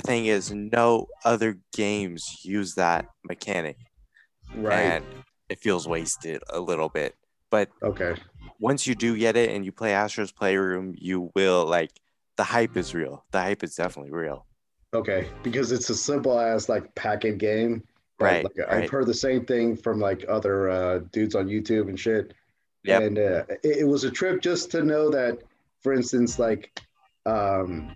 [0.00, 3.76] The thing is, no other games use that mechanic,
[4.54, 4.80] Right.
[4.80, 5.04] and
[5.50, 7.16] it feels wasted a little bit.
[7.50, 8.14] But Okay.
[8.58, 11.90] once you do get it and you play Astro's Playroom, you will like
[12.36, 13.26] the hype is real.
[13.32, 14.46] The hype is definitely real.
[14.94, 15.28] Okay.
[15.42, 17.82] Because it's a simple as like pack-in game.
[18.18, 18.84] Right, Like, right.
[18.84, 22.32] I've heard the same thing from like other uh, dudes on YouTube and shit.
[22.84, 23.02] Yep.
[23.02, 25.40] And uh, it, it was a trip just to know that,
[25.82, 26.80] for instance, like,
[27.26, 27.94] um,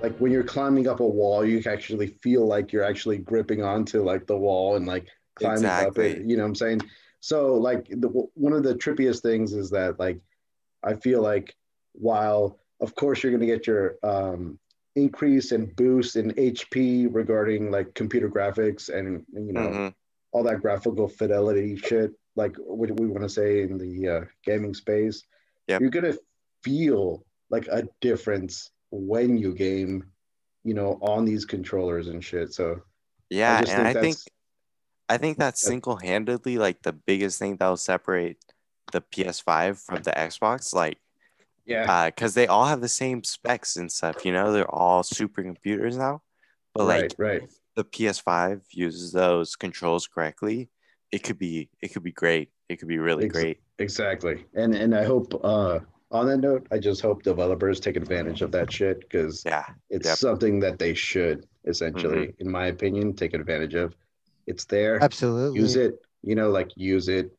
[0.00, 3.62] like when you're climbing up a wall, you can actually feel like you're actually gripping
[3.62, 6.22] onto like the wall and like climbing up it.
[6.26, 6.80] You know what I'm saying?
[7.20, 10.20] So like the, one of the trippiest things is that like
[10.84, 11.54] I feel like
[11.92, 14.58] while of course you're gonna get your um,
[14.96, 19.94] increase and boost in HP regarding like computer graphics and you know Mhm.
[20.32, 24.74] all that graphical fidelity shit, like what we want to say in the uh, gaming
[24.74, 25.22] space,
[25.68, 25.80] Yep.
[25.80, 26.14] you're gonna
[26.62, 30.04] feel like a difference when you game,
[30.64, 32.52] you know, on these controllers and shit.
[32.52, 32.82] So
[33.30, 34.16] Yeah, just and I think
[35.08, 38.38] I think that's single-handedly like the biggest thing that will separate
[38.92, 40.74] the PS5 from the Xbox.
[40.74, 40.98] Like,
[41.64, 44.24] yeah, because they all have the same specs and stuff.
[44.24, 46.22] You know, they're all supercomputers now.
[46.74, 47.42] But like, right.
[47.42, 50.70] if the PS5 uses those controls correctly,
[51.12, 52.50] it could be it could be great.
[52.68, 53.58] It could be really Ex- great.
[53.78, 54.44] Exactly.
[54.54, 55.80] And and I hope uh
[56.10, 60.06] on that note, I just hope developers take advantage of that shit because Yeah, it's
[60.06, 60.18] Yep.
[60.18, 62.42] something that they should essentially, mm-hmm.
[62.42, 63.94] in my opinion, take advantage of.
[64.46, 65.02] It's there.
[65.02, 65.58] Absolutely.
[65.58, 67.36] Use it, you know, like use it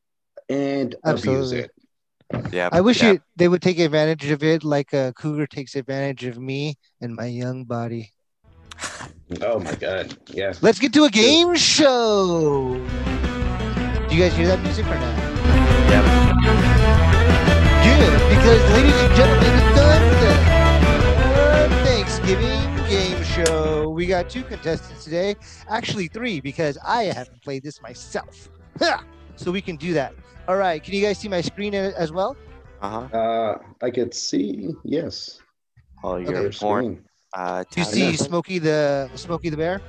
[0.49, 1.59] and abuse Absolutely.
[1.59, 1.71] it.
[2.53, 2.69] yeah.
[2.73, 3.11] I wish yeah.
[3.13, 7.15] it, they would take advantage of it like a cougar takes advantage of me and
[7.15, 8.11] my young body.
[9.41, 10.17] Oh my god.
[10.27, 10.53] Yeah.
[10.61, 12.73] Let's get to a game show.
[14.09, 15.17] Do you guys hear that music or not?
[15.89, 16.03] Yep.
[17.87, 20.01] Good, because ladies and gentlemen, it's time
[21.67, 23.89] for the Thanksgiving game show.
[23.89, 25.35] We got two contestants today,
[25.67, 28.47] actually three, because I haven't played this myself.
[29.35, 30.13] So we can do that.
[30.47, 32.37] All right, can you guys see my screen as well?
[32.81, 33.17] Uh huh.
[33.17, 35.41] Uh I could see yes.
[36.01, 36.31] Oh, Okay.
[36.31, 36.85] your Your porn.
[36.85, 37.05] screen.
[37.33, 39.81] Uh, Do you tab- see Smokey the Smokey the Bear?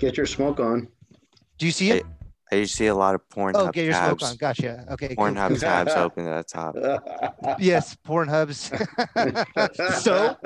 [0.00, 0.88] Get your smoke on.
[1.58, 2.04] Do you see it?
[2.04, 2.17] I
[2.52, 3.54] just see a lot of porn.
[3.56, 4.20] Oh, get your tabs.
[4.20, 4.36] smoke on.
[4.36, 4.84] Gotcha.
[4.92, 5.14] Okay.
[5.14, 5.58] cool, Pornhub cool.
[5.58, 6.76] tabs open at the top.
[7.58, 8.70] Yes, Pornhubs.
[10.02, 10.36] so,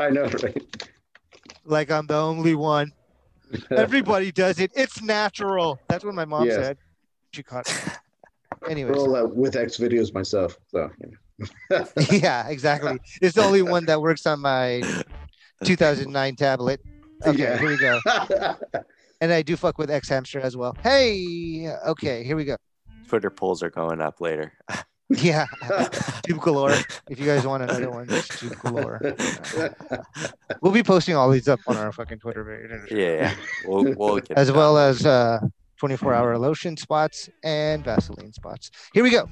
[0.00, 0.62] I know, right?
[1.64, 2.92] like I'm the only one.
[3.70, 4.70] Everybody does it.
[4.76, 5.80] It's natural.
[5.88, 6.56] That's what my mom Yes.
[6.56, 6.78] said.
[7.32, 7.66] She caught.
[8.68, 10.56] Anyways, Roll that uh, with X videos myself.
[10.68, 11.84] So you know.
[12.10, 12.98] yeah, exactly.
[13.22, 14.82] It's the only one that works on my
[15.64, 16.80] 2009 tablet.
[17.26, 17.58] Okay, Yeah.
[17.58, 18.00] here we go.
[19.20, 20.76] And I do fuck with X Hamster as well.
[20.82, 22.56] Hey, okay, here we go.
[23.08, 24.52] Twitter polls are going up later.
[25.12, 25.46] Yeah,
[26.22, 26.70] Tube Galore.
[27.10, 29.00] If you guys want another one, it's Tube Galore.
[30.62, 32.96] We'll be posting all these up on our fucking Twitter page.
[32.96, 33.34] yeah, yeah.
[33.66, 34.90] We'll, we'll get as well done.
[34.90, 35.40] as uh,
[35.78, 38.70] 24 hour lotion spots and Vaseline spots.
[38.94, 39.28] Here we go.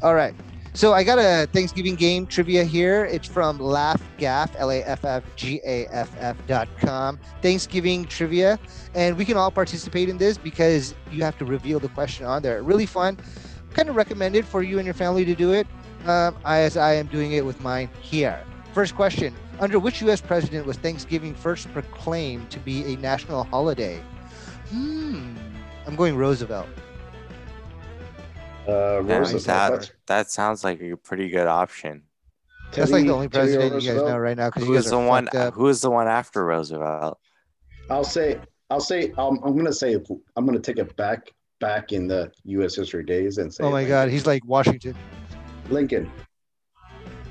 [0.00, 0.32] All right.
[0.76, 3.06] So I got a Thanksgiving game trivia here.
[3.06, 7.18] It's from Laugh Gaff, L A F F G A F F dot com.
[7.40, 8.58] Thanksgiving trivia.
[8.94, 12.42] And we can all participate in this because you have to reveal the question on
[12.42, 12.62] there.
[12.62, 13.16] Really fun.
[13.72, 15.66] Kind of recommended for you and your family to do it,
[16.04, 18.44] um, as I am doing it with mine here.
[18.74, 20.20] First question Under which U.S.
[20.20, 24.02] president was Thanksgiving first proclaimed to be a national holiday?
[24.68, 25.36] Hmm.
[25.86, 26.68] I'm going Roosevelt.
[28.66, 29.44] Uh, Yeah, Roosevelt.
[29.46, 32.02] that, that sounds like a pretty good option.
[32.72, 34.98] That's like the only president you guys know right now because you Who's guys the
[34.98, 35.28] one?
[35.54, 37.18] Who is the one after Roosevelt?
[37.90, 38.40] I'll say,
[38.70, 39.96] I'll say, um, I'm gonna say,
[40.34, 42.74] I'm gonna take it back, back in the U.S.
[42.74, 44.96] history days and say, Oh my God, he's like Washington.
[45.70, 46.10] Lincoln.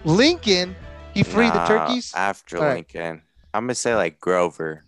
[0.05, 0.75] Lincoln.
[1.13, 2.13] He freed the turkeys.
[2.15, 2.75] after All right.
[2.75, 3.21] Lincoln.
[3.53, 4.83] I'm gonna say like Grover.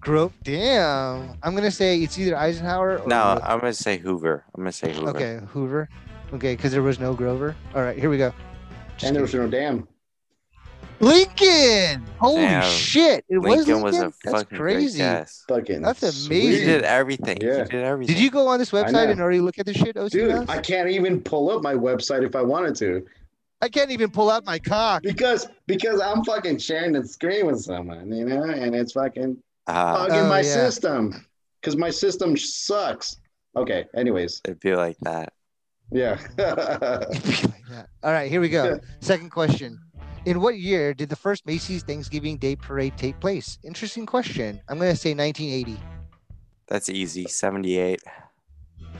[0.00, 1.36] Gro- Damn.
[1.42, 4.44] I'm gonna say it's either Eisenhower or No, I'm gonna say Hoover.
[4.54, 5.10] I'm gonna say Hoover.
[5.10, 5.88] Okay, Hoover.
[6.32, 7.56] Okay, because there was no Grover.
[7.74, 8.32] All right, here we go.
[8.96, 9.88] Just and there was no dam.
[11.00, 12.04] Lincoln.
[12.18, 12.64] Holy Damn.
[12.72, 13.24] shit!
[13.28, 14.98] It was Lincoln was a That's fucking crazy.
[14.98, 15.44] guess.
[15.48, 16.42] Fucking That's He sweet.
[16.44, 16.66] amazing.
[16.66, 17.38] did everything.
[17.40, 17.58] Yeah.
[17.64, 18.14] He did everything.
[18.16, 20.60] Did you go on this website and already look at the shit, OC Dude, I
[20.60, 23.06] can't even pull up my website if I wanted to
[23.60, 25.02] I can't even pull out my cock.
[25.02, 29.36] because because I'm fucking sharing the screen with someone, you know, and it's fucking
[29.68, 30.54] Uh, in Oh, my yeah.
[30.54, 31.24] system
[31.60, 33.16] because my system sucks.
[33.56, 35.32] Okay, anyways, it'd be like that.
[35.92, 36.18] yeah.
[36.38, 37.88] Like that.
[38.02, 38.80] All right, here we go.
[39.00, 39.78] Second question.
[40.24, 43.58] In what year did the first Macy's Thanksgiving Day Parade take place?
[43.62, 44.60] Interesting question.
[44.68, 45.80] I'm going to say 1980.
[46.66, 47.26] That's easy.
[47.26, 48.00] 78.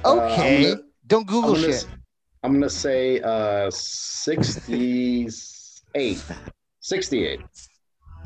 [0.04, 0.70] Uh, Okay.
[0.70, 1.74] gonna- Don't Google I'm gonna, shit.
[1.74, 1.86] s-
[2.44, 6.22] I'm gonna say uh 68.
[6.80, 7.40] 68.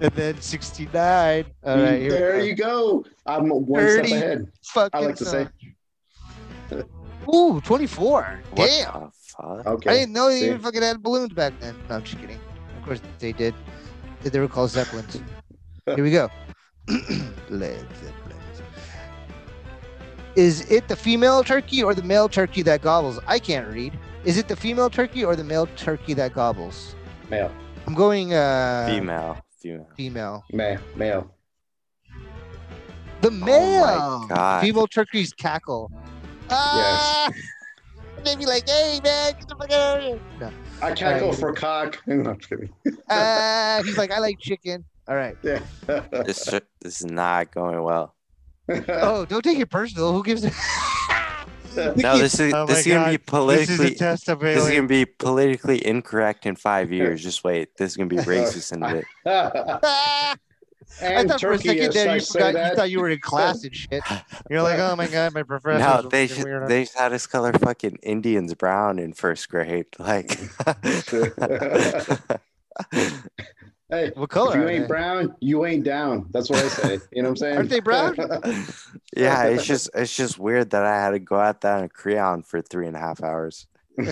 [0.00, 1.44] And then 69.
[1.64, 3.02] All right, here there you go.
[3.02, 3.10] go.
[3.26, 4.48] I'm one step ahead.
[4.64, 5.48] Fucking I like to say.
[7.32, 8.42] Ooh, 24.
[8.50, 9.10] What Damn.
[9.12, 9.66] fuck?
[9.66, 9.90] Okay.
[9.90, 10.46] I didn't know they see.
[10.46, 11.76] even fucking had balloons back then.
[11.88, 12.40] No, I'm just kidding.
[12.78, 13.54] Of course they did.
[14.22, 15.20] Did they were called Zeppelins.
[15.86, 16.28] Here we go.
[17.48, 18.62] Led Zeppelins.
[20.34, 23.20] Is it the female turkey or the male turkey that gobbles?
[23.26, 23.98] I can't read.
[24.24, 26.94] Is it the female turkey or the male turkey that gobbles?
[27.28, 27.52] Male,
[27.86, 29.36] I'm going uh Female.
[29.62, 29.88] Female.
[29.96, 30.44] female.
[30.52, 31.34] male, male.
[33.20, 33.84] The male.
[33.86, 34.60] Oh God.
[34.60, 35.90] Female turkeys cackle.
[36.50, 37.30] Ah!
[38.24, 40.20] They be like, hey man, get the fuck out of here.
[40.40, 40.50] No.
[40.80, 41.40] I cackle Alright.
[41.40, 42.02] for cock.
[42.06, 42.72] No, I'm kidding.
[43.08, 44.84] Ah, he's like, I like chicken.
[45.08, 45.36] All right.
[45.42, 45.60] Yeah.
[45.86, 46.44] This,
[46.80, 48.14] this is not going well.
[48.88, 50.12] Oh, don't take it personal.
[50.12, 50.52] Who gives it?
[51.76, 55.04] No, this is Oh this is gonna be politically test of this is gonna be
[55.04, 57.22] politically incorrect in five years.
[57.22, 57.76] Just wait.
[57.76, 59.04] This is gonna be racist in a bit.
[61.00, 63.18] I thought for a second as there you say forgot you thought you were in
[63.22, 64.02] class and shit.
[64.50, 65.78] You're like, oh my god, my professor.
[65.78, 69.86] No, they should, they just had us color fucking Indians brown in first grade.
[69.98, 70.38] Like,
[73.92, 74.52] Hey, What color?
[74.52, 74.88] if you are ain't they?
[74.88, 76.26] brown, you ain't down.
[76.30, 76.98] That's what I say.
[77.12, 77.56] You know what I'm saying?
[77.58, 78.16] Aren't they brown?
[79.14, 81.90] yeah, it's just it's just weird that I had to go out there on a
[81.90, 83.66] crayon for three and a half hours.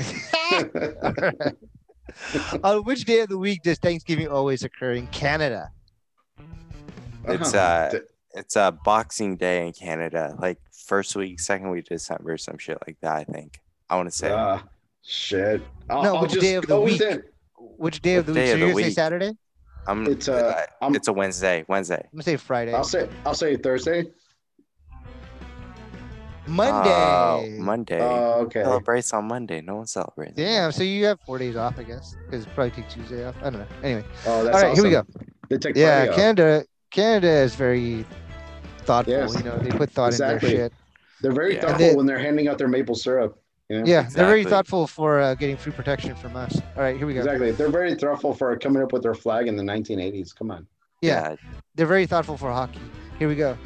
[2.63, 5.71] On which day of the week does Thanksgiving always occur in Canada?
[7.27, 7.59] It's Uh-huh.
[7.97, 8.01] uh,
[8.35, 12.77] it's a Boxing Day in Canada, like first week, second week of December, some shit
[12.87, 13.17] like that.
[13.17, 14.31] I think I want to say.
[14.31, 14.63] Ah,
[15.03, 15.63] shit.
[15.89, 17.01] I'll, No, I'll which day of the week?
[17.59, 18.45] Which day of the What week?
[18.45, 18.95] day So of you're the say week?
[18.95, 19.33] Saturday?
[19.87, 21.65] I'm I'm, It's uh, I'm, it's a Wednesday.
[21.69, 21.97] Wednesday.
[22.05, 22.75] I'm gonna say Friday.
[22.75, 24.05] I'll say I'll say Thursday.
[26.47, 26.91] Monday.
[26.91, 28.01] Oh, Monday.
[28.01, 28.63] Oh, okay.
[28.63, 29.61] Celebrates on Monday.
[29.61, 30.33] No one celebrates.
[30.33, 30.73] on Damn.
[30.73, 33.37] So you have four days off, I guess, because probably take Tuesday off.
[33.41, 33.67] I don't know.
[33.83, 35.01] Anyway, Oh, that's all right, here we go.
[35.01, 35.27] awesome.
[35.49, 36.17] They take Yeah, Friday off.
[36.17, 36.65] Canada.
[36.91, 38.05] Canada is very
[38.79, 39.13] thoughtful.
[39.15, 39.37] Yes.
[39.37, 40.51] You know, they put thought Exactly.
[40.51, 40.73] in their shit.
[41.21, 41.61] They're very Yeah.
[41.61, 43.39] thoughtful they- when they're handing out their maple syrup.
[43.71, 43.85] You know?
[43.87, 46.61] Yeah, they're very thoughtful for uh, getting free protection from us.
[46.77, 47.21] All right, here we go.
[47.21, 47.53] Exactly.
[47.53, 50.35] They're very thoughtful for coming up with their flag in the 1980s.
[50.35, 50.67] Come on.
[51.03, 51.37] Yeah,
[51.77, 52.81] they're very thoughtful for hockey.
[53.19, 53.57] Here we go.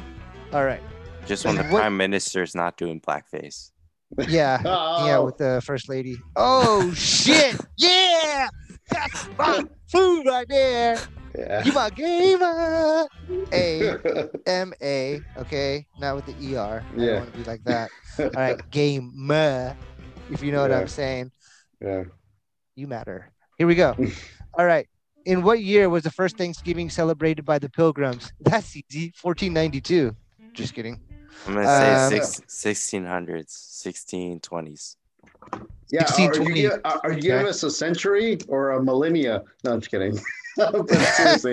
[0.53, 0.81] All right.
[1.25, 3.71] Just when the What- prime minister's not doing blackface.
[4.27, 4.61] Yeah.
[4.65, 6.17] Oh, Yeah, with the first lady.
[6.35, 7.59] Oh shit!
[7.77, 8.47] Yeah,
[8.91, 10.99] that's my food right there.
[11.37, 11.63] yeah.
[11.65, 13.07] You my gamer.
[13.51, 13.97] A
[14.45, 15.19] M A.
[15.39, 16.83] Okay, not with the ER.
[16.95, 17.05] I Yeah.
[17.07, 17.89] don't want to be like that.
[18.19, 19.75] All right, gamer.
[20.29, 21.31] If you know what I'm saying,
[21.81, 22.03] yeah.
[22.75, 23.31] you matter.
[23.57, 23.95] Here we go.
[24.57, 24.87] All right.
[25.25, 28.31] In what year was the first Thanksgiving celebrated by the Pilgrims?
[28.41, 29.13] That's easy.
[29.21, 30.15] 1492.
[30.53, 30.99] Just kidding.
[31.47, 31.67] I'm gonna
[32.09, 33.49] say Um, six, 1600s,
[33.85, 34.95] 1620s.
[35.91, 36.59] Yeah, are 1620.
[36.59, 37.49] you, are are you giving Okay.
[37.49, 39.43] us a century or a millennia?
[39.63, 40.17] No, I'm just kidding.
[40.57, 41.51] But seriously,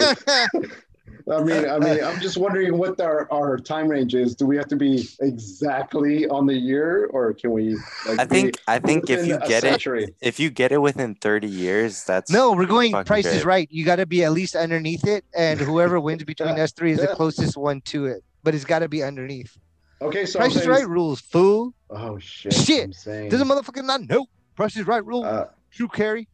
[1.30, 4.34] I mean, I mean, I'm just wondering what our, our time range is.
[4.34, 7.76] Do we have to be exactly on the year, or can we?
[8.06, 11.14] Like, I think I think if you a get it, if you get it within
[11.16, 13.68] 30 years, that's no, we're going Fucking price is right.
[13.70, 15.24] You got to be at least underneath it.
[15.34, 18.22] And whoever wins between us three is the closest one to it.
[18.42, 19.56] But it's got to be underneath.
[20.00, 21.74] Okay, so Price is right rules, fool.
[21.90, 22.52] Oh shit!
[22.52, 22.90] Shit.
[22.90, 24.26] Does a motherfucker not know?
[24.56, 25.24] Price is right rule.
[25.24, 26.28] uh, True carry.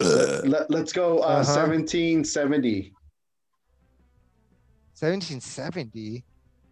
[0.00, 1.18] let, let's go.
[1.18, 1.66] Uh, Uh-huh.
[1.68, 2.92] 1770.
[5.04, 6.24] 1770.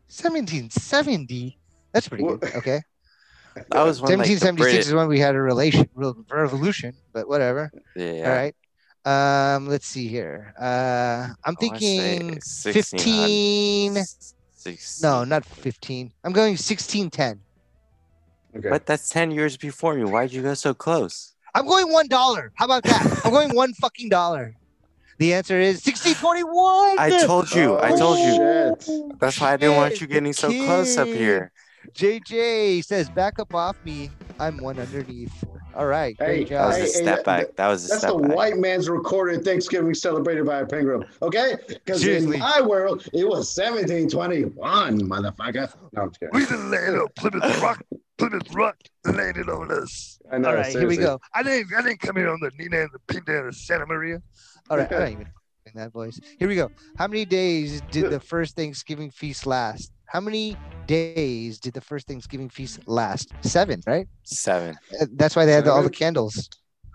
[0.09, 1.59] 1770.
[1.93, 2.43] That's pretty good.
[2.57, 2.81] Okay.
[3.55, 7.71] that was when like, 1776 British, is when we had a relation revolution, but whatever.
[7.95, 8.55] yeah, All right.
[9.05, 10.55] Um, let's see here.
[10.59, 13.95] Uh, I'm I wanna say thinking 15.
[14.55, 16.13] six- No, not 15.
[16.25, 17.41] I'm going 1610.
[18.57, 18.69] Okay.
[18.69, 20.05] But that's 10 years before me.
[20.05, 21.35] Why'd you go so close?
[21.55, 22.53] I'm going one dollar.
[22.55, 23.21] How about that?
[23.25, 24.55] I'm going one fucking dollar.
[25.23, 26.99] The answer is 1621.
[26.99, 27.77] I told you.
[27.77, 28.35] I Oh, told you.
[28.35, 29.21] Shit.
[29.21, 31.53] That's why I didn't want you getting so the close up here.
[31.95, 34.11] JJ says, back up off me.
[34.41, 35.33] I'm one underneath.
[35.77, 36.17] All right.
[36.19, 36.67] Great Hey, That job.
[36.67, 37.47] was a step that- back.
[37.55, 38.37] That was a That's step the back.
[38.37, 41.05] white man's recorded Thanksgiving celebrated by a penguin.
[41.23, 41.55] Okay?
[41.69, 45.73] Because in my world, it was 1721, motherfucker.
[45.93, 46.35] No, I'm just kidding.
[46.35, 47.85] We the land of Plymouth Rock.
[48.19, 50.19] Plymouth Rock landed on us.
[50.33, 51.21] I know, All right, here we go.
[51.33, 51.73] I didn't.
[51.77, 54.21] I didn't come in on the Nina and the Pinta and the Santa Maria.
[54.71, 54.91] All right.
[54.93, 56.19] I'm not even doing that voice.
[56.39, 56.71] Here we go.
[56.97, 59.93] How many days did the first Thanksgiving feast last?
[60.07, 60.57] How many
[60.87, 63.33] days did the first Thanksgiving feast last?
[63.43, 64.07] Seven, right?
[64.25, 64.77] Seven.
[65.01, 66.49] Uh, That's why they had the, all the candles.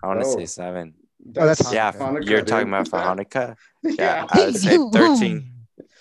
[0.04, 0.36] I want to Oh.
[0.36, 0.94] say seven.
[1.36, 2.48] Oh, that's Yeah, Hanukkah, you're dude.
[2.48, 3.56] talking about for Hanukkah.
[3.84, 5.52] yeah, Yeah, I would say thirteen.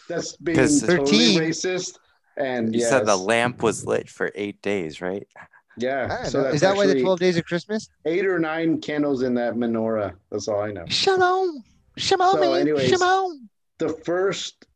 [0.09, 1.41] that's being 'Cause- totally 13.
[1.41, 1.99] racist.
[2.39, 5.27] And You yes, said the lamp was lit for eight days, right?
[5.79, 6.25] I yeah.
[6.25, 6.45] So know.
[6.45, 7.89] that's Is that why the 12 days of Christmas?
[8.07, 10.15] eight or nine candles in that menorah.
[10.31, 10.85] That's all I know.
[10.89, 11.63] Shalom.
[11.97, 12.33] Shalom.
[12.35, 12.61] So man.
[12.61, 13.49] anyways, Shalom.
[13.79, 14.67] The first,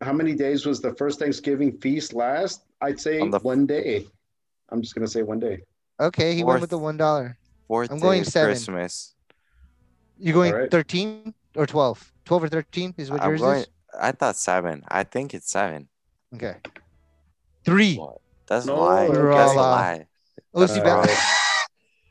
[0.00, 2.62] how many days was the first Thanksgiving feast last?
[2.80, 4.06] I'd say On the- one day.
[4.70, 5.62] I'm just gonna say one day.
[5.98, 7.38] Okay, he went with the one dollar.
[7.68, 8.50] Fourth I'm day going of seven.
[8.54, 9.14] Christmas.
[10.18, 10.70] You're going All right.
[10.70, 12.12] 13 or 12?
[12.24, 13.58] 12 or 13 is what I'm yours going.
[13.60, 13.66] is?
[14.00, 14.82] I thought seven.
[14.88, 15.88] I think it's seven.
[16.34, 16.56] Okay.
[17.64, 17.96] Three.
[17.96, 18.20] What?
[18.46, 19.08] That's a lie.
[19.08, 20.06] That's a uh, lie.
[20.56, 21.10] See, Uh, back.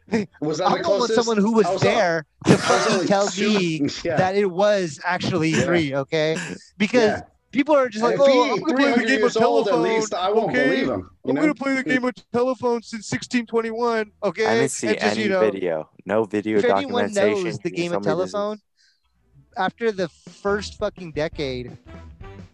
[0.41, 3.49] Was that I the don't want someone who was was- there to fucking tell two-
[3.49, 4.17] me yeah.
[4.17, 5.61] that it was actually Yeah.
[5.63, 6.37] three, okay?
[6.77, 7.21] Because yeah.
[7.51, 9.85] people are just like, oh, he I'm gonna play the game of years old, telephone.
[9.87, 10.69] at least I won't okay?
[10.69, 11.09] believe him.
[11.27, 14.45] I'm gonna play the game of telephone since 1621, okay?
[14.45, 15.89] I didn't see And just, any you know, video.
[16.05, 17.43] No video if anyone documentation.
[17.45, 18.59] knows the game of told me telephone,
[19.57, 21.75] after the first fucking decade,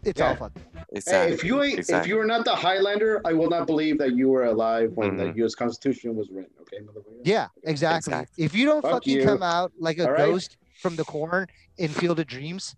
[0.04, 0.50] it's all fun.
[0.74, 1.02] fucking.
[1.06, 4.14] Hey, if you ain't, if you are not the Highlander, I will not believe that
[4.16, 5.36] you were alive when the Mhm.
[5.36, 5.54] U.S.
[5.54, 6.50] Constitution was written.
[6.62, 7.20] Okay, motherfucker.
[7.24, 8.12] Yeah, exactly.
[8.12, 8.44] Exactly.
[8.44, 9.24] If you don't Fuck fucking you.
[9.24, 10.18] come out like a All right.
[10.26, 11.46] ghost from the corn
[11.78, 12.74] in Field of Dreams,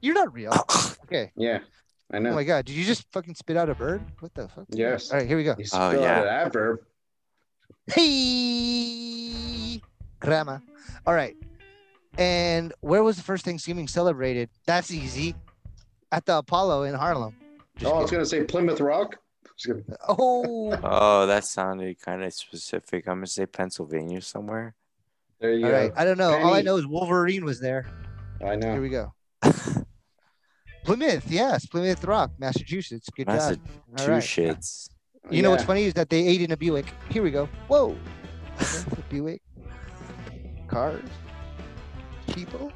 [0.00, 0.52] you're not real.
[1.10, 1.32] Okay.
[1.34, 1.58] Yeah,
[2.12, 2.30] I know.
[2.30, 4.00] Oh my god, did you just fucking spit out a bird?
[4.20, 4.66] What the fuck?
[4.70, 5.10] yes.
[5.10, 5.56] All right, here we go.
[5.58, 6.20] You Oh, spelled yeah.
[6.20, 6.78] it out, verb.
[8.50, 9.80] Hey,
[10.20, 10.58] grandma.
[11.06, 11.36] All right.
[12.18, 14.50] And where was the first Thanksgiving celebrated?
[14.66, 15.34] That's easy.
[16.12, 17.34] At the Apollo in Harlem.
[17.76, 19.16] Just Oh, I was gonna say Plymouth Rock.
[20.08, 23.06] Oh, Oh, that sounded kind of specific.
[23.06, 24.74] I'm gonna say Pennsylvania somewhere.
[25.40, 25.78] There you all go.
[25.78, 25.92] right.
[25.96, 26.32] I don't know.
[26.38, 27.86] All I know is Wolverine was there.
[28.44, 28.72] I know.
[28.72, 29.14] Here we go.
[30.84, 33.08] Plymouth, yes, Plymouth Rock, Massachusetts.
[33.14, 33.38] Good job.
[33.38, 33.60] All right.
[34.08, 34.88] Massachusetts.
[35.30, 36.86] You know what's funny is that they ate in a Buick.
[37.10, 37.48] Here we go.
[37.68, 37.96] Whoa.
[38.58, 39.42] A Buick.
[40.66, 41.02] Cars.
[42.28, 42.72] People.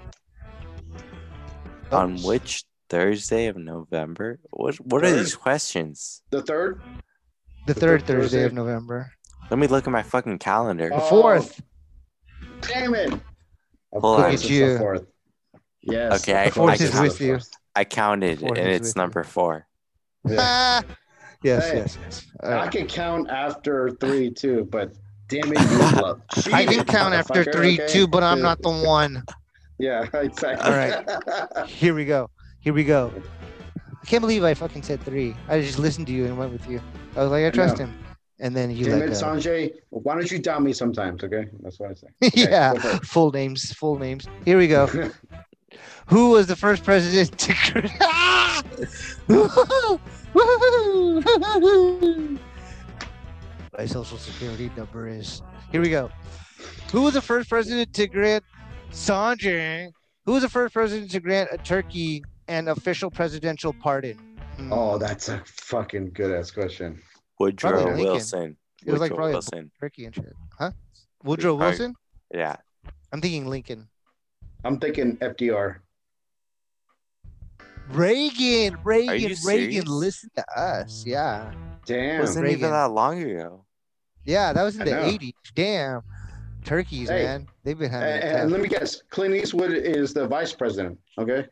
[1.90, 2.64] On which
[2.98, 4.38] Thursday of November?
[4.50, 6.22] What What are these questions?
[6.30, 6.80] The third.
[7.66, 9.10] The the third third Thursday of November.
[9.50, 10.88] Let me look at my fucking calendar.
[10.90, 11.60] The Oh, fourth.
[12.60, 13.12] Damn it.
[13.92, 14.34] Of Hold course on.
[14.34, 14.78] it's the You.
[14.78, 15.06] fourth.
[15.82, 16.22] Yes.
[16.22, 17.38] Okay, I- of course I it's the count- with you.
[17.74, 19.02] I counted Fourth and it's with you.
[19.02, 19.66] number four.
[20.28, 20.36] Yeah.
[20.38, 20.82] Ah.
[21.42, 22.26] Yes, Hey, yes, yes.
[22.44, 22.70] All I right.
[22.72, 24.92] can count after three too, but
[25.28, 26.22] damn it, you love.
[26.52, 27.92] I can cheated, count after three okay?
[27.92, 29.22] too, but I'm not the one.
[29.80, 30.64] Yeah, exactly.
[30.64, 31.66] All right.
[31.68, 32.30] Here we go.
[32.64, 33.12] Here we go.
[33.76, 35.36] I can't believe I fucking said three.
[35.48, 36.80] I just listened to you and went with you.
[37.14, 37.94] I was like, I trust him.
[38.40, 39.18] And then you Damn let it, go.
[39.20, 39.74] Sanjay.
[39.90, 41.22] Why don't you doubt me sometimes?
[41.22, 42.06] Okay, that's what I say.
[42.24, 42.72] Okay, yeah.
[42.72, 43.04] go for it.
[43.04, 43.70] Full names.
[43.74, 44.26] Full names.
[44.46, 44.86] Here we go.
[46.06, 47.54] Who was the first president to?
[47.72, 48.62] Grant ah!
[53.76, 55.42] My social security number is.
[55.70, 56.10] Here we go.
[56.92, 58.42] Who was the first president to grant
[58.90, 59.90] Sanjay?
[60.24, 64.16] Who was the first president to grant a Turkey an official presidential pardon?
[64.56, 64.72] Hmm.
[64.72, 67.00] Oh, that's a fucking good ass question.
[67.38, 67.98] Woodrow Lincoln.
[68.04, 68.56] Wilson.
[68.86, 69.70] It was like Woodrow probably Wilson.
[69.80, 70.32] Turkey and shit.
[70.58, 70.70] Huh?
[71.24, 71.70] Woodrow Alright.
[71.70, 71.94] Wilson?
[72.32, 72.56] Yeah.
[73.12, 73.88] I'm thinking Lincoln.
[74.64, 75.76] I'm thinking FDR.
[77.90, 79.88] Reagan, Reagan, you Reagan, serious?
[79.88, 81.04] listen to us.
[81.06, 81.52] Yeah.
[81.84, 82.20] Damn.
[82.20, 82.58] Wasn't Reagan.
[82.60, 83.64] even that long ago.
[84.24, 85.02] Yeah, that was in I the know.
[85.02, 85.32] 80s.
[85.54, 86.02] Damn.
[86.64, 87.46] Turkeys, Hey, man.
[87.62, 88.52] They've been having And, it and tough.
[88.52, 90.98] let me guess, Clint Eastwood is the vice president.
[91.18, 91.46] Okay.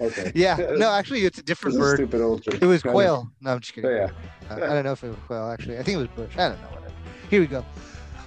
[0.00, 0.32] Okay.
[0.34, 0.56] yeah.
[0.76, 1.96] No, actually, it's a This different is a bird.
[1.96, 2.58] stupid old joke.
[2.60, 3.30] It was quail.
[3.40, 3.90] No, I'm just kidding.
[3.90, 4.10] Oh, yeah.
[4.50, 5.78] Uh, I don't know if it was quail, actually.
[5.78, 6.32] I think it was bush.
[6.36, 6.68] I don't know.
[6.68, 6.92] Whatever.
[7.30, 7.64] Here we go.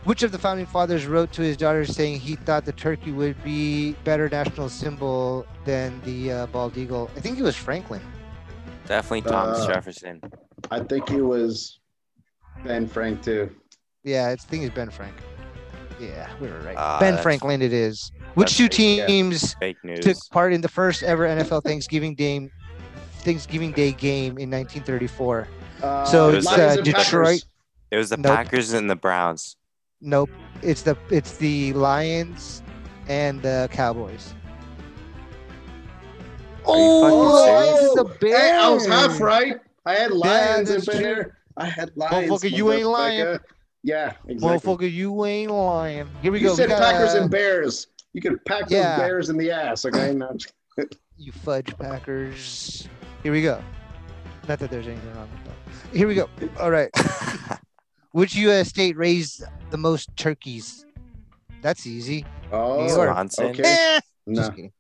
[0.05, 3.41] Which of the founding fathers wrote to his daughter saying he thought the turkey would
[3.43, 7.09] be better national symbol than the uh, bald eagle?
[7.15, 8.01] I think it was Franklin.
[8.85, 10.21] Definitely Thomas Uh, Jefferson.
[10.69, 11.79] I think it was
[12.63, 13.49] Ben Frank too.
[14.03, 15.15] Yeah, it's, I think it's Ben Frank.
[15.99, 16.75] Yeah, we were right.
[16.77, 18.11] Ah, ben Franklin it is.
[18.35, 19.55] Which two teams
[20.01, 22.51] took part in the first ever NFL Thanksgiving game
[23.19, 25.47] Thanksgiving Day game in 1934?
[25.81, 27.03] Uh, So it's, Lions uh, and Packers.
[27.05, 27.43] Detroit.
[27.91, 28.35] It was the Nope.
[28.35, 29.55] Packers and the Browns.
[30.01, 30.29] Nope.
[30.61, 32.61] It's the it's the Lions
[33.07, 34.33] and the Cowboys.
[36.67, 38.09] Are you fucking Oh, serious?
[38.09, 39.57] it's the Hey, I was half right.
[39.85, 41.37] I had lions that's up in there.
[41.57, 42.29] I had lions.
[42.31, 43.39] Motherfucker, you ain't lying.
[43.83, 44.35] Yeah, exactly.
[44.37, 46.07] Motherfucker, you ain't lying.
[46.21, 46.51] Here we you go.
[46.53, 47.87] We said got, Packers uh, and Bears.
[48.15, 48.95] You could pack Yeah.
[48.95, 50.13] those Bears in the ass, okay?
[50.15, 50.37] No,
[51.17, 52.87] You fudge Packers.
[53.23, 53.61] Here we go.
[54.47, 55.51] Not that there's anything wrong with
[55.91, 55.97] that.
[55.97, 56.29] Here we go.
[56.61, 56.89] All right.
[58.11, 58.69] Which U.S.
[58.69, 60.85] state raised the most turkeys?
[61.61, 62.25] That's easy.
[62.53, 63.45] oh, Wisconsin.
[63.47, 63.63] okay.
[63.65, 64.71] Eh, No, Just kidding.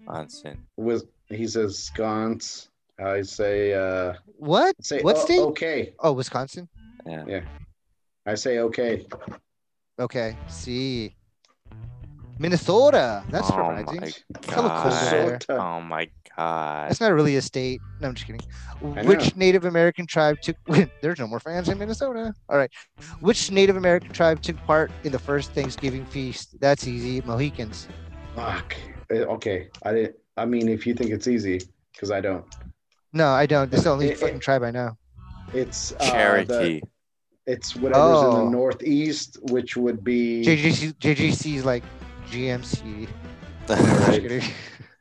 [0.00, 0.64] Wisconsin.
[0.78, 2.70] with he says sconce.
[2.98, 4.74] I say uh What?
[4.82, 5.40] say What o- state?
[5.40, 5.92] okay.
[5.98, 6.70] Oh, Wisconsin.
[7.04, 7.24] Yeah.
[7.28, 7.40] Yeah.
[8.24, 9.06] I say okay.
[10.00, 10.36] Okay.
[10.48, 11.14] See.
[12.38, 13.24] Minnesota.
[13.30, 13.86] That's surprising.
[13.88, 14.22] oh surprising.
[14.48, 15.44] my Hella cold god.
[15.48, 15.60] there.
[15.60, 16.88] Oh my god.
[16.90, 17.80] That's not really a state.
[18.00, 18.40] No, I'm just kidding.
[19.06, 19.34] Which.
[19.36, 20.56] Native American tribe took?
[21.02, 22.32] There's no more fans in Minnesota.
[22.48, 22.70] All right.
[23.20, 26.56] Which Native American tribe took part in the first Thanksgiving feast?
[26.60, 27.20] That's easy.
[27.22, 27.88] Mohicans.
[28.36, 28.74] Fuck.
[29.10, 29.68] Eh, Okay.
[29.82, 31.60] I didn't I mean if you think it's easy,
[31.92, 32.44] because I don't.
[33.12, 33.70] No, I don't.
[33.70, 34.96] This is the only It- it- tribe I know.
[35.54, 36.80] It's uh, the- Cherokee.
[37.46, 38.44] it's whatever's in Oh.
[38.44, 41.82] the northeast, which would be JJC JJC is like
[42.30, 43.08] GMC.
[43.68, 44.22] Just Right.
[44.22, 44.42] kidding.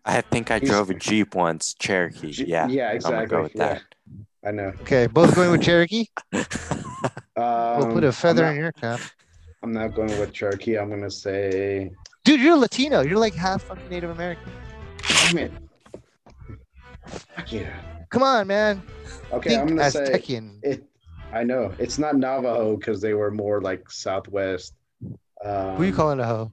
[0.06, 2.32] I think I drove a Jeep once, Cherokee.
[2.32, 2.68] G- Yeah.
[2.68, 3.28] yeah, I'm gonna exactly.
[3.28, 3.80] go with yeah,
[4.46, 4.74] I know.
[4.82, 6.06] Okay, both going with Cherokee.
[6.32, 6.48] that.
[7.38, 9.00] We'll put Um, a feather I'm in your cap.
[9.62, 10.78] I'm not going with Cherokee.
[10.78, 11.92] I'm gonna say
[12.24, 13.02] Dude, you're Latino.
[13.02, 14.52] You're like half fucking Native American.
[15.08, 15.52] damn it.
[17.08, 17.70] Fuck yeah.
[18.10, 18.82] Come on, man.
[19.32, 20.22] Okay, Think I'm gonna say
[20.64, 20.84] it
[21.34, 24.74] I know it's not Navajo because they were more like southwest.
[25.44, 26.52] Um, Who you calling a hoe?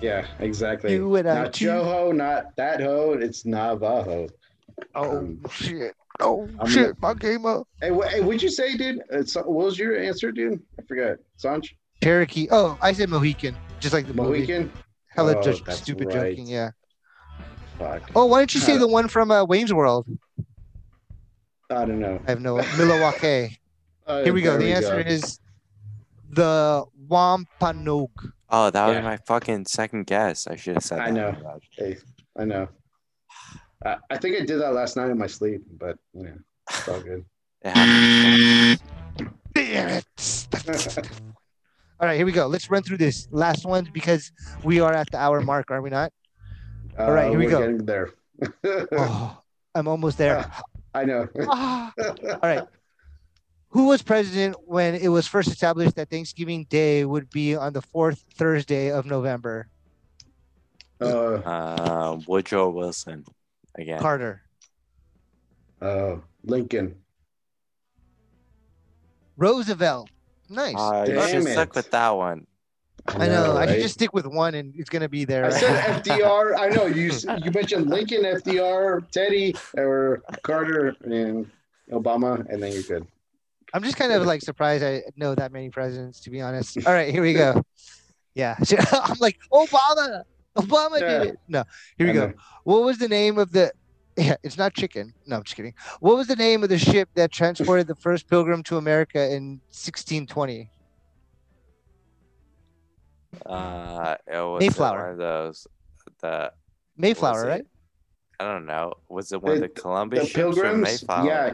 [0.00, 0.92] Yeah, exactly.
[0.94, 1.66] You and not too.
[1.66, 3.12] Joho, not that ho.
[3.12, 4.28] It's Navajo.
[4.94, 5.94] Oh Um, shit.
[6.20, 7.00] Oh I'm shit.
[7.02, 7.66] My game up.
[7.80, 9.02] Hey, hey, what'd you say, dude?
[9.12, 10.60] Uh, so- what was your answer, dude?
[10.78, 11.18] I forgot.
[11.42, 11.68] Sanj?
[12.02, 12.48] Cherokee.
[12.50, 13.56] Oh, I said Mohican.
[13.80, 14.38] Just like the movie.
[14.40, 14.72] Mohican?
[15.08, 16.30] Hella Oh, just stupid right.
[16.36, 16.46] joking.
[16.46, 16.70] Yeah.
[17.78, 18.10] Fuck.
[18.14, 20.06] Oh, why don't you say Uh, the one from uh, Wayne's World?
[21.70, 22.20] I don't know.
[22.26, 23.58] I have no Milwaukee.
[24.06, 24.58] Uh, Here we go.
[24.58, 25.38] The answer is
[26.30, 28.10] the Wampanoag.
[28.50, 30.46] oh, that was my fucking second guess.
[30.46, 31.12] I should have said I that.
[31.42, 31.58] know.
[31.76, 31.96] Hey,
[32.38, 32.68] I know.
[33.84, 36.30] I, I think I did that last night in my sleep, but yeah,
[36.70, 37.24] it's all good.
[37.62, 38.80] It.
[39.54, 40.00] Damn it.
[42.00, 42.46] All right, here we go.
[42.48, 44.32] Let's run through this last one because
[44.64, 46.12] we are at the hour mark, are we not?
[46.98, 47.60] All right, Uh, here we we're go.
[47.60, 48.10] Getting there.
[48.92, 49.38] Oh,
[49.74, 50.50] I'm almost there.
[50.94, 51.28] I know.
[51.48, 51.92] Ah.
[51.98, 52.64] All right.
[53.74, 57.82] Who was president when it was first established that Thanksgiving Day would be on the
[57.82, 59.66] fourth Thursday of November?
[61.00, 61.06] Uh,
[61.44, 63.24] Uh, Woodrow Wilson
[63.74, 63.98] again.
[63.98, 64.42] Carter.
[65.82, 66.94] uh, Lincoln.
[69.36, 70.08] Roosevelt.
[70.48, 70.76] Nice.
[70.78, 71.52] Uh, you Damn should it.
[71.52, 72.46] stuck with that one.
[73.08, 73.56] I know.
[73.56, 75.46] I should just stick with one and it's gonna be there.
[75.46, 76.56] I said FDR.
[76.56, 77.10] I know you.
[77.44, 81.50] You mentioned Lincoln, FDR, Teddy, or Carter, and
[81.90, 83.06] Obama, and then you're good.
[83.74, 86.78] I'm just kind of like surprised I know that many presidents, to be honest.
[86.86, 87.60] All right, here we go.
[88.34, 88.56] Yeah.
[88.92, 90.22] I'm like, Obama.
[90.56, 91.18] Obama Yeah.
[91.18, 91.38] did it.
[91.48, 91.64] No,
[91.98, 92.32] here we go.
[92.62, 93.72] What was the name of the
[94.16, 95.12] yeah, it's not chicken.
[95.26, 95.74] No, I'm just kidding.
[95.98, 99.60] What was the name of the ship that transported the first pilgrim to America in
[99.72, 100.70] 1620?
[103.44, 105.00] Uh, it was Mayflower.
[105.02, 105.66] one of those.
[106.20, 106.52] The
[106.96, 107.64] Mayflower, right?
[108.38, 108.92] I don't know.
[109.08, 110.82] Was it one of The- the Columbus The ships Pilgrims.
[111.02, 111.26] Mayflower?
[111.26, 111.52] Yeah,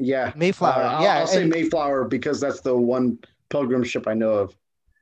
[0.00, 0.32] yeah.
[0.34, 0.72] Mayflower.
[0.82, 3.18] Uh, I'll, yeah, I'll say and, Mayflower because that's the one
[3.50, 4.56] pilgrim ship I know of.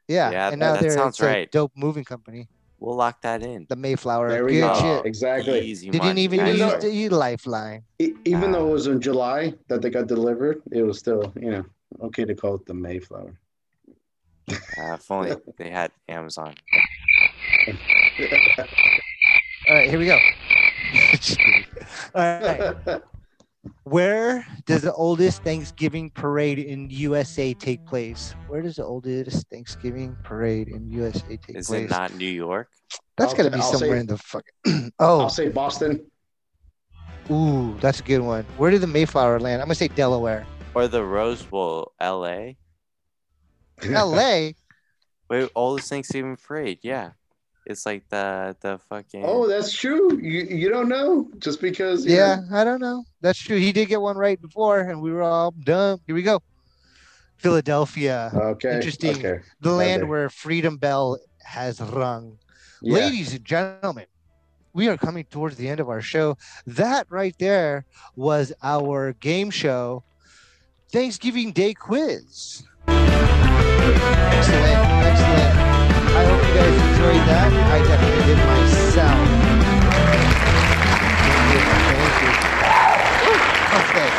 [0.08, 1.50] yeah, Yeah, and that- now that they're sounds a right.
[1.50, 2.48] dope moving company,
[2.80, 3.66] We'll lock that in.
[3.68, 4.28] the Mayflower.
[4.30, 4.80] There we Good go.
[4.80, 5.06] shit.
[5.06, 5.60] Exactly.
[5.62, 7.82] Easy They didn't even Even use though- the lifeline.
[7.98, 8.52] E- even Ah.
[8.58, 11.64] though it was in July that they got delivered, it was still, you know,
[12.02, 13.34] okay to call it the Mayflower.
[14.48, 16.54] Uh, if only they had Amazon.
[19.68, 20.16] All right, here we go.
[22.14, 23.02] All right.
[23.84, 28.34] Where does the oldest Thanksgiving parade in USA take place?
[28.48, 31.80] Where does the oldest Thanksgiving parade in USA take Is place?
[31.80, 32.68] Is it not New York?
[33.16, 34.92] That's I'll gotta be I'll somewhere say- in the fucking.
[34.98, 36.04] Oh, I'll say Boston.
[37.30, 38.44] ooh, that's a good one.
[38.56, 39.60] Where did the Mayflower land?
[39.62, 40.46] I'm gonna say Delaware.
[40.74, 42.52] Or the Rose Bowl, LA?
[43.82, 44.54] L.A.
[45.30, 46.78] Wait, oldest Thanksgiving parade.
[46.82, 47.10] Yeah.
[47.68, 49.22] It's like the the fucking.
[49.26, 50.18] Oh, that's true.
[50.18, 52.06] You you don't know just because.
[52.06, 53.04] you Yeah, know- I don't know.
[53.20, 53.58] That's true.
[53.58, 56.00] He did get one right before, and we were all dumb.
[56.06, 56.40] Here we go.
[57.36, 58.74] Philadelphia, Okay.
[58.74, 59.16] Interesting.
[59.18, 59.38] Okay.
[59.60, 60.08] the land Okay.
[60.10, 62.36] where Freedom Bell has rung.
[62.82, 62.94] Yeah.
[62.94, 64.06] Ladies and gentlemen,
[64.72, 66.36] we are coming towards the end of our show.
[66.66, 67.84] That right there
[68.16, 70.02] was our game show
[70.90, 72.64] Thanksgiving Day quiz.
[72.88, 74.74] Excellent,
[75.04, 75.57] excellent.
[76.18, 77.52] I hope you guys enjoyed that.
[77.70, 79.28] I definitely did myself.
[81.30, 82.38] Thank you.
[83.78, 84.10] Okay.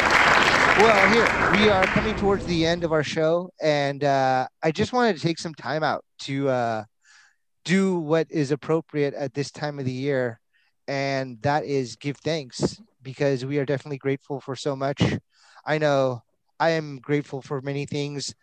[0.81, 4.93] Well, here we are coming towards the end of our show, and uh, I just
[4.93, 6.83] wanted to take some time out to uh,
[7.65, 10.39] do what is appropriate at this time of the year,
[10.87, 15.03] and that is give thanks because we are definitely grateful for so much.
[15.65, 16.23] I know
[16.61, 18.33] I am grateful for many things.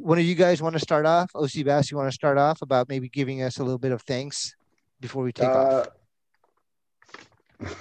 [0.00, 1.32] One of you guys want to start off?
[1.34, 4.54] Osebass, you want to start off about maybe giving us a little bit of thanks
[5.00, 5.88] before we take off?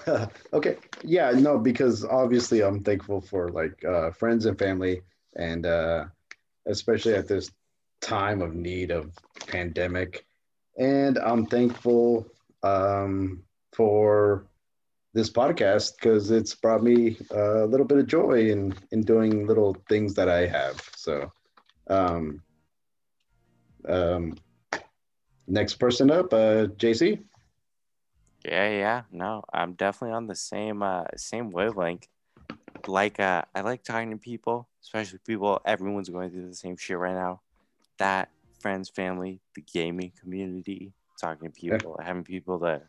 [0.08, 0.78] Uh, okay.
[1.04, 5.02] Yeah, no, because obviously I'm thankful for like uh, friends and family,
[5.36, 6.06] and uh,
[6.66, 7.52] especially at this
[8.02, 9.12] time of need of
[9.48, 10.26] pandemic.
[10.78, 12.28] And I'm thankful
[12.64, 13.44] um,
[13.74, 14.46] for
[15.14, 19.76] this podcast because it's brought me a little bit of joy in in doing little
[19.90, 20.82] things that I have.
[20.96, 21.32] So,
[21.88, 22.42] um,
[23.88, 24.38] um,
[25.48, 27.24] next person up, uh, JC.
[28.46, 29.02] Yeah, yeah.
[29.12, 32.08] No, I'm definitely on the same uh same wavelength.
[32.88, 36.98] Like uh I like talking to people, especially people everyone's going through the same shit
[36.98, 37.42] right now.
[37.98, 38.30] That
[38.60, 42.84] friends, family, the gaming community, talking to people, having people to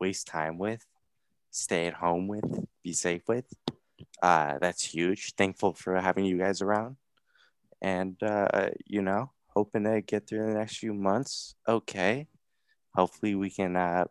[0.00, 0.86] waste time with,
[1.50, 3.52] stay at home with, be safe with.
[4.22, 5.34] Uh that's huge.
[5.34, 6.96] Thankful for having you guys around.
[7.82, 11.54] And uh, you know, hoping to get through the next few months.
[11.66, 12.28] Okay.
[12.94, 14.04] Hopefully we can uh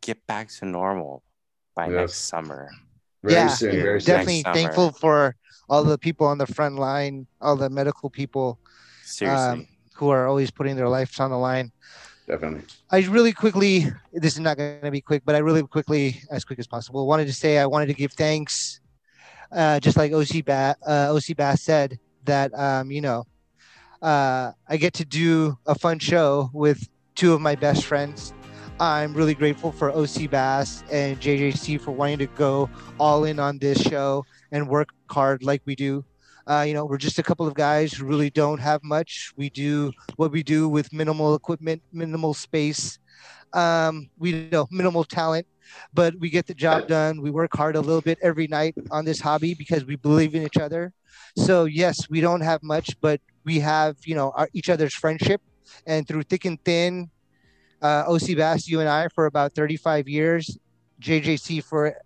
[0.00, 1.22] get back to normal
[1.76, 1.96] by Yes.
[1.96, 2.70] next summer.
[3.22, 3.82] Very Yeah, soon.
[3.82, 4.06] Very soon.
[4.14, 4.54] definitely summer.
[4.54, 5.36] thankful for
[5.68, 8.58] all the people on the front line, all the medical people
[9.04, 9.52] Seriously.
[9.52, 11.70] um, who are always putting their lives on the line.
[12.26, 12.62] Definitely.
[12.90, 16.44] I really quickly, this is not going to be quick, but I really quickly, as
[16.44, 18.80] quick as possible, wanted to say I wanted to give thanks,
[19.52, 23.24] uh, just like Osebass, uh, Osebass said, that, um, you know,
[24.02, 28.32] uh, I get to do a fun show with two of my best friends.
[28.78, 33.80] I'm really grateful for Osebass and JJC for wanting to go all in on this
[33.80, 36.04] show and work hard like we do.
[36.46, 39.32] Uh, you know, we're just a couple of guys who really don't have much.
[39.36, 42.98] We do what we do with minimal equipment, minimal space,
[43.52, 45.46] um, we you know minimal talent,
[45.92, 47.20] but we get the job done.
[47.20, 50.42] We work hard a little bit every night on this hobby because we believe in
[50.42, 50.92] each other.
[51.36, 55.40] So yes, we don't have much, but we have you know our, each other's friendship,
[55.86, 57.10] and through thick and thin,
[57.82, 60.58] uh, Osebass, you and I for about 35 years,
[61.00, 61.96] JJC for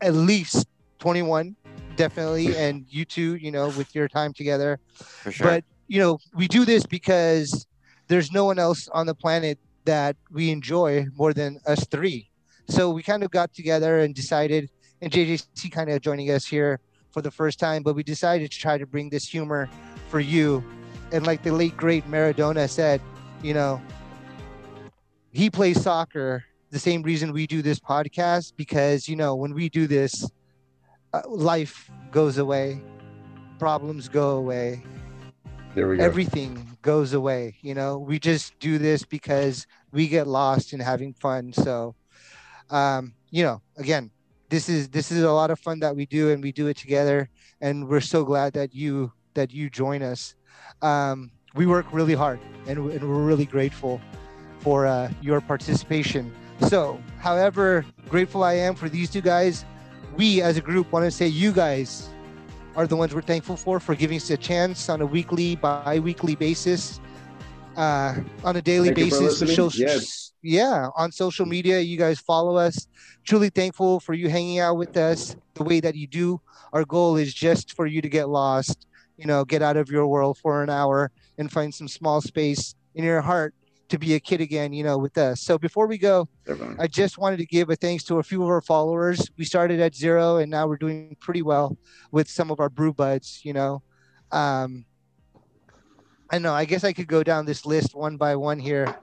[0.00, 0.66] at least
[0.98, 1.56] 21,
[1.96, 5.46] definitely, and you two, you know, with your time together for sure.
[5.46, 7.66] but you know we do this because
[8.08, 12.28] there's no one else on the planet that we enjoy more than us three
[12.68, 14.70] so we kind of got together and decided
[15.02, 16.80] and jjc kind of joining us here
[17.10, 19.68] for the first time but we decided to try to bring this humor
[20.08, 20.62] for you
[21.12, 23.00] and like the late great maradona said
[23.42, 23.80] you know
[25.32, 29.68] he plays soccer the same reason we do this podcast because you know when we
[29.68, 30.28] do this
[31.12, 32.80] uh, life goes away
[33.58, 34.82] problems go away
[35.74, 36.04] There we go.
[36.04, 41.14] everything goes away you know we just do this because we get lost in having
[41.14, 41.94] fun so
[42.70, 44.10] um you know again
[44.48, 46.76] this is this is a lot of fun that we do and we do it
[46.76, 47.28] together
[47.60, 50.34] and we're so glad that you that you join us
[50.82, 54.00] um we work really hard and, and we're really grateful
[54.60, 56.32] for uh, your participation
[56.68, 59.64] so however grateful i am for these two guys
[60.16, 62.08] we as a group want to say you guys
[62.76, 66.34] are the ones we're thankful for for giving us a chance on a weekly, bi-weekly
[66.36, 67.00] basis,
[67.76, 68.14] uh,
[68.44, 69.38] on a daily Thank basis.
[69.38, 70.25] social- Yes.
[70.42, 72.86] Yeah, on social media, you guys follow us.
[73.24, 76.40] Truly thankful for you hanging out with us the way that you do.
[76.72, 78.86] Our goal is just for you to get lost,
[79.16, 82.74] you know, get out of your world for an hour and find some small space
[82.94, 83.54] in your heart
[83.88, 85.40] to be a kid again, you know, with us.
[85.40, 86.76] So before we go, Definitely.
[86.78, 89.30] I just wanted to give a thanks to a few of our followers.
[89.38, 91.76] We started at zero and now we're doing pretty well
[92.10, 93.82] with some of our brew buds, you know.
[94.32, 94.86] Um,
[96.30, 98.96] I know, I guess I could go down this list one by one here,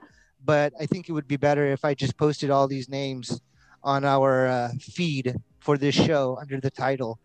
[0.44, 3.40] but I think it would be better if I just posted all these names
[3.82, 7.18] on our uh, feed for this show under the title.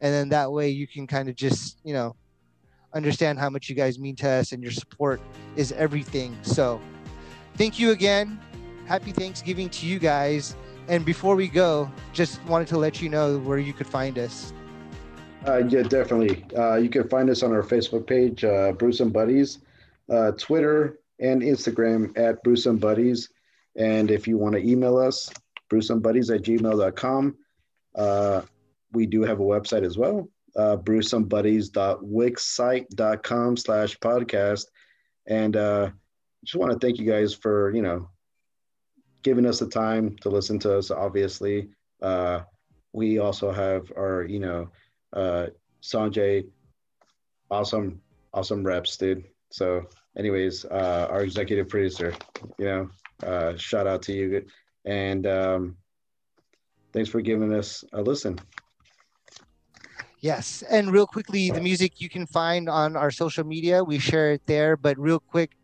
[0.00, 2.16] And then that way you can kind of just, you know,
[2.94, 5.20] understand how much you guys mean to us and your support
[5.56, 6.36] is everything.
[6.42, 6.80] So
[7.56, 8.40] thank you again
[8.86, 10.56] happy Thanksgiving to you guys.
[10.88, 14.52] And before we go, just wanted to let you know where you could find us.
[15.46, 16.44] Uh, yeah, definitely.
[16.56, 19.58] Uh, you can find us on our Facebook page, uh, Brewsome Buddies,
[20.10, 23.28] uh, Twitter and Instagram at Brewsome Buddies.
[23.76, 25.30] And if you want to email us,
[25.70, 27.36] brewsomebuddies at gmail.com.
[27.94, 28.40] Uh,
[28.92, 34.66] we do have a website as well, uh, brewsomebuddies.wixsite.com slash podcast.
[35.26, 35.90] And uh,
[36.44, 38.08] just want to thank you guys for, you know,
[39.22, 41.68] giving us the time to listen to us, obviously.
[42.00, 42.40] Uh,
[42.92, 44.70] we also have our, you know,
[45.12, 45.46] uh,
[45.82, 46.46] Sanjay
[47.50, 48.00] awesome,
[48.32, 49.24] awesome reps, dude.
[49.50, 49.86] So,
[50.16, 52.14] anyways, uh, our executive producer,
[52.58, 52.90] you know,
[53.22, 54.44] uh, shout out to you,
[54.84, 55.76] and um,
[56.92, 58.38] thanks for giving us a listen.
[60.20, 63.84] Yes, and real quickly, the music you can find on our social media.
[63.84, 65.56] We share it there, but real quick,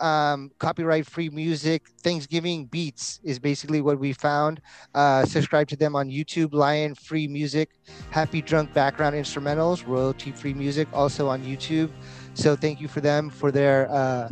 [0.00, 1.88] um, copyright free music.
[2.02, 4.60] Thanksgiving Beats is basically what we found.
[4.94, 6.54] Uh, subscribe to them on YouTube.
[6.54, 7.70] Lion Free Music,
[8.10, 11.90] Happy Drunk Background Instrumentals, royalty free music, also on YouTube.
[12.40, 14.30] So thank you for them for their uh,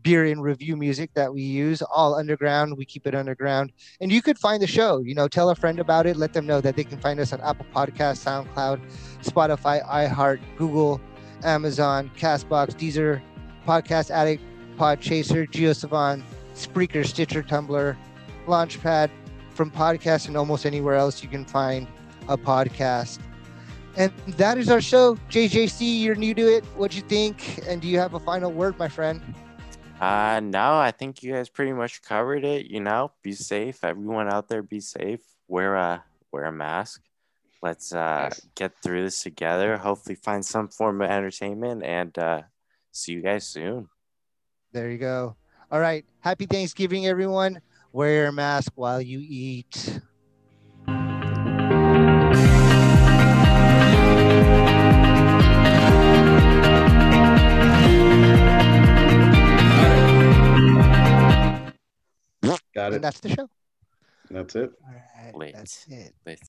[0.00, 1.82] beer and review music that we use.
[1.82, 2.78] All underground.
[2.78, 3.72] We keep it underground.
[4.00, 5.00] And you could find the show.
[5.00, 6.16] You know, tell a friend about it.
[6.16, 8.80] Let them know that they can find us on Apple Podcast, SoundCloud,
[9.22, 10.98] Spotify, iHeart, Google,
[11.44, 13.20] Amazon, Castbox, Deezer,
[13.68, 14.42] Podcast Addict,
[14.78, 16.22] Podchaser, GeoSavant,
[16.54, 17.94] Spreaker, Stitcher, Tumblr,
[18.46, 19.10] Launchpad,
[19.50, 21.86] from podcasts and almost anywhere else you can find
[22.28, 23.18] a podcast.
[23.96, 25.16] And that is our show.
[25.30, 26.64] JJC, you're new to it.
[26.76, 27.60] What do you think?
[27.66, 29.20] And do you have a final word, my friend?
[30.00, 32.66] Uh no, I think you guys pretty much covered it.
[32.66, 33.82] You know, be safe.
[33.82, 35.20] Everyone out there, be safe.
[35.48, 37.00] Wear a wear a mask.
[37.62, 38.46] Let's uh, nice.
[38.54, 39.76] get through this together.
[39.76, 42.42] Hopefully, find some form of entertainment, and uh,
[42.92, 43.88] see you guys soon.
[44.72, 45.36] There you go.
[45.70, 46.04] All right.
[46.20, 47.60] Happy Thanksgiving, everyone.
[47.92, 50.00] Wear your mask while you eat.
[62.76, 62.96] Got it.
[62.96, 63.48] And that's the show.
[64.30, 64.70] That's it.
[64.86, 65.52] All right.
[65.54, 66.12] That's it.